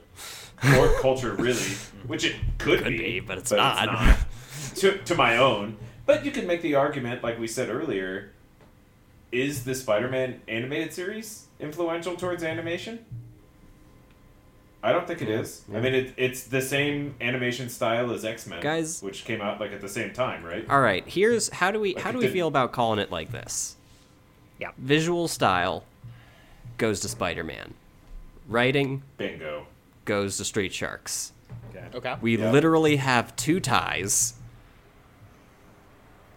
[0.78, 1.62] or culture really,
[2.08, 4.18] which it could, Could be, be, but it's not.
[4.76, 5.78] to to my own.
[6.06, 8.32] But you can make the argument, like we said earlier,
[9.32, 13.06] is the Spider-Man animated series influential towards animation?
[14.84, 15.64] I don't think it is.
[15.74, 19.60] I mean, it, it's the same animation style as X Men, Guys- which came out
[19.60, 20.66] like at the same time, right?
[20.70, 23.12] All right, here's how do we Like how do we didn't- feel about calling it
[23.12, 23.76] like this?
[24.60, 24.72] Yeah.
[24.78, 25.84] Visual style
[26.78, 27.74] goes to Spider-Man.
[28.48, 29.66] Writing Bingo.
[30.06, 31.34] goes to Street Sharks.
[31.72, 31.86] Okay.
[31.96, 32.16] okay.
[32.22, 32.52] We Yeah.
[32.52, 34.36] literally have two ties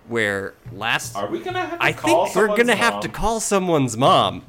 [0.09, 3.01] where last Are we gonna have to I call think we're going to someone's have
[3.01, 4.45] to call someone's mom.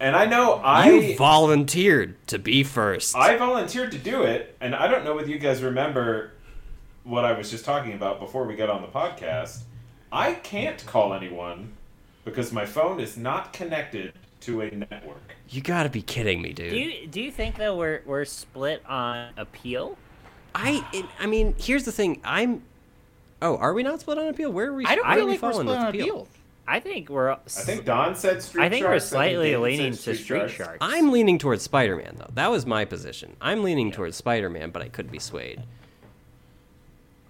[0.00, 3.16] And I know I you volunteered to be first.
[3.16, 6.32] I volunteered to do it, and I don't know whether you guys remember
[7.04, 9.60] what I was just talking about before we got on the podcast.
[10.12, 11.72] I can't call anyone
[12.24, 15.34] because my phone is not connected to a network.
[15.48, 16.70] you got to be kidding me, dude.
[16.70, 19.98] Do you do you think though we're we're split on appeal?
[20.54, 22.20] I it, I mean, here's the thing.
[22.24, 22.62] I'm
[23.40, 24.50] Oh, are we not split on appeal?
[24.50, 24.84] Where are we?
[24.84, 26.28] I don't where feel are like we're split with on appeal.
[26.70, 27.30] I think we're.
[27.30, 28.66] I think Don said Street Sharks.
[28.66, 29.04] I think we're Sharks.
[29.04, 30.76] think slightly leaning said to Street Sharks.
[30.82, 32.30] I'm leaning towards Spider-Man though.
[32.34, 33.36] That was my position.
[33.40, 35.62] I'm leaning towards Spider-Man, but I could be swayed.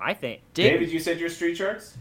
[0.01, 0.41] I think.
[0.55, 1.97] David, you said you're Street Sharks.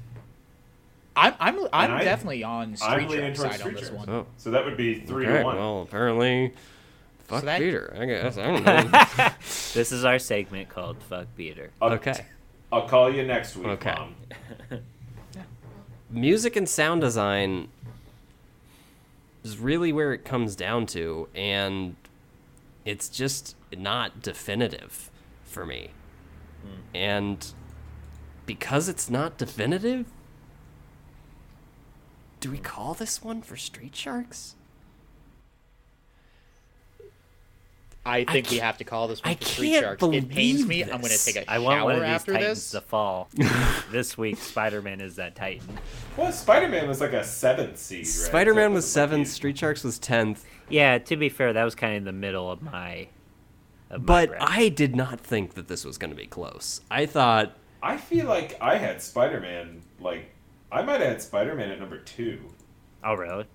[1.15, 3.89] I'm I'm I'm I- definitely on I'm Street leaning Shark towards side on Street this
[3.89, 4.07] Sharks.
[4.07, 4.09] one.
[4.09, 5.37] Oh, So that would be three okay.
[5.39, 5.55] to one.
[5.57, 6.53] Well, apparently,
[7.27, 7.95] fuck that- Peter.
[7.99, 8.63] I guess I don't
[9.21, 9.29] know.
[9.73, 12.25] This is our segment called "Fuck Peter." I'll, okay.
[12.71, 13.93] I'll call you next week, Okay.
[13.95, 14.15] Mom.
[16.09, 17.67] music and sound design
[19.43, 21.95] is really where it comes down to and
[22.85, 25.11] it's just not definitive
[25.43, 25.91] for me.
[26.63, 26.97] Hmm.
[26.97, 27.53] And
[28.45, 30.05] because it's not definitive
[32.39, 34.55] do we call this one for street sharks
[38.07, 40.03] I think we have to call this one I for Street can't Sharks.
[40.03, 40.83] It pains believe me.
[40.83, 41.25] I'm going to this.
[41.25, 42.71] take a I want one shower of these after Titans this.
[42.71, 43.29] to fall.
[43.91, 45.77] this week, Spider-Man is that Titan.
[46.15, 48.07] Well, Spider Man was like a seventh seed, right?
[48.07, 50.39] spider-man So it was like 7th you- street sharks was 10th
[50.69, 53.07] Yeah, to be fair, that was kind of in the middle of my.
[53.89, 54.49] Of but bracket.
[54.49, 58.25] i did not think that this was going to be close i thought I feel
[58.25, 59.81] like I had Spider Man.
[60.01, 60.31] Like
[60.71, 62.39] I might have had Spider Man at number two.
[63.03, 63.45] Oh really?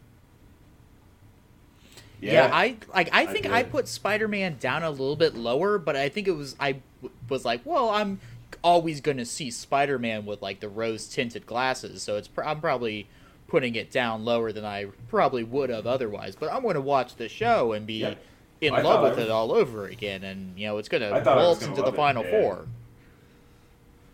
[2.30, 3.08] Yeah, I like.
[3.12, 3.72] I I think I, did.
[3.72, 7.44] put Spider-Man down a little bit lower, but I think it was I w- was
[7.44, 8.20] like, well, I'm
[8.62, 13.08] always going to see Spider-Man with like the rose-tinted glasses, so it's pr- I'm probably
[13.48, 16.36] putting it down lower than I probably would have otherwise.
[16.36, 18.14] But I'm going to watch the show and be Yeah.
[18.60, 21.22] in I love with was- it all over again, and you know it's going to
[21.26, 22.30] waltz into the it, final yeah.
[22.30, 22.66] four.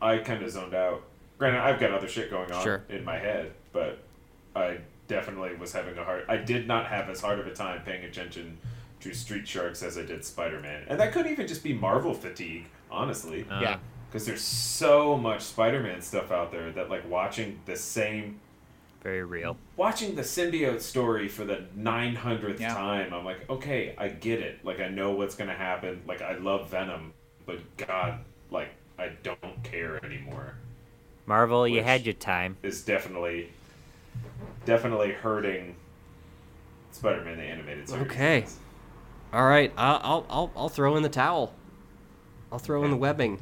[0.00, 1.02] I kind of zoned out.
[1.38, 2.82] Granted, I've got other shit going on Sure.
[2.88, 3.98] in my head, but
[4.56, 4.78] I
[5.08, 6.24] definitely was having a hard.
[6.28, 8.58] I did not have as hard of a time paying attention
[9.00, 12.14] to Street Sharks as I did Spider Man, and that could even just be Marvel
[12.14, 13.46] fatigue, honestly.
[13.50, 13.76] Uh, yeah,
[14.08, 18.40] Because there's so much Spider Man stuff out there that like watching the same
[19.02, 19.56] Very real.
[19.76, 22.74] watching the symbiote story for the 900th Yeah.
[22.74, 26.36] time i'm like okay i get it like i know what's gonna happen like i
[26.36, 27.12] love venom
[27.46, 28.18] but god
[28.50, 30.54] like i don't care anymore
[31.26, 32.56] Marvel, you had your time.
[32.62, 33.50] is definitely
[34.64, 35.74] definitely hurting
[36.90, 38.46] spider-man the animated series Okay.
[39.32, 41.52] All right, I'll I'll I'll, I'll throw in the towel.
[42.50, 43.40] I'll throw in the webbing.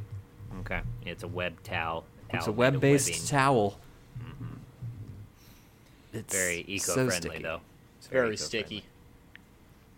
[0.60, 2.04] Okay, it's a web towel.
[2.30, 3.26] It's a web-based webbing.
[3.28, 3.78] towel.
[6.12, 7.42] It's Very eco-friendly sticky.
[7.42, 7.60] though.
[7.98, 8.36] it's very eco-friendly.
[8.36, 8.84] sticky.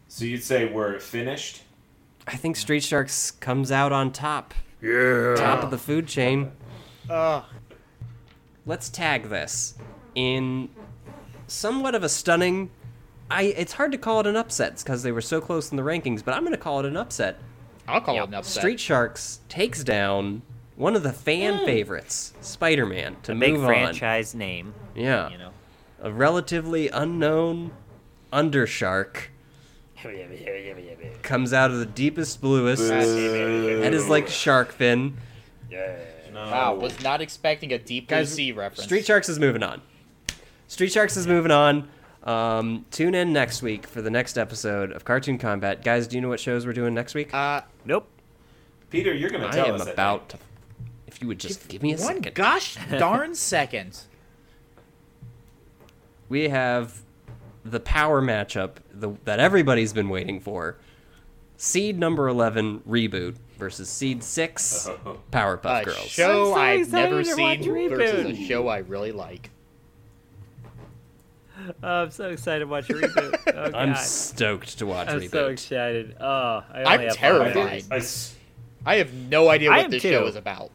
[0.09, 1.63] so you'd say we're finished
[2.27, 4.53] I think Street Sharks comes out on top.
[4.83, 5.35] Yeah.
[5.37, 6.53] Top of the food chain.
[7.09, 7.43] Uh,
[8.67, 9.75] Let's tag this
[10.15, 10.69] in
[11.49, 12.71] somewhat of a stunning.
[13.31, 15.83] I it's hard to call it an upset because they were so close in the
[15.83, 17.39] rankings, but I'm going to call it an upset.
[17.87, 18.61] I'll call Yeah, it an upset.
[18.61, 20.43] Street Sharks takes down
[20.77, 21.65] one of the fan mm.
[21.65, 24.75] favorites, Spider-Man, to A big move franchise name.
[24.95, 25.51] Yeah, You know.
[26.01, 27.73] a relatively unknown
[28.33, 29.25] undershark
[31.23, 32.89] comes out of the deepest bluest.
[32.89, 35.17] Head is like shark fin.
[35.71, 35.97] no.
[36.35, 38.85] Wow, was not expecting a deep blue Guys, sea reference.
[38.85, 39.83] Street Sharks is moving on.
[40.69, 41.89] Street Sharks is moving on.
[42.25, 45.83] Um, tune in next week for the next episode of Cartoon Combat.
[45.83, 47.33] Guys, do you know what shows we're doing next week?
[47.33, 48.07] Uh, Nope.
[48.91, 50.43] peter you're gonna I tell am us I about think.
[50.43, 50.47] to.
[51.07, 52.35] If you would just give me a one second.
[52.35, 53.99] gosh darn second.
[56.29, 57.01] we have
[57.65, 60.77] the power matchup the, that everybody's been waiting for.
[61.57, 65.19] Seed number 11 reboot versus Seed 6 Oh.
[65.33, 65.99] Powerpuff A Girls.
[66.09, 69.51] show I'm I've never excited to watch seen versus a show I really like.
[71.83, 73.39] Oh, I'm so excited to watch Reboot.
[73.55, 73.99] Oh, I'm God.
[73.99, 75.31] stoked to watch I'm Reboot.
[75.31, 76.17] so excited.
[76.21, 77.55] Oh, I only I'm have terrified.
[77.55, 78.35] five I, minutes, I s-
[78.87, 80.11] I have no idea I what this too.
[80.11, 80.71] show is about.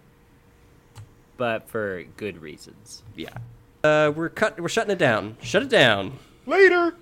[1.37, 3.01] but for good reasons.
[3.15, 3.29] Yeah.
[3.83, 4.59] Uh, we're cut.
[4.59, 5.37] We're shutting it down.
[5.41, 6.17] Shut it down.
[6.45, 6.95] Later.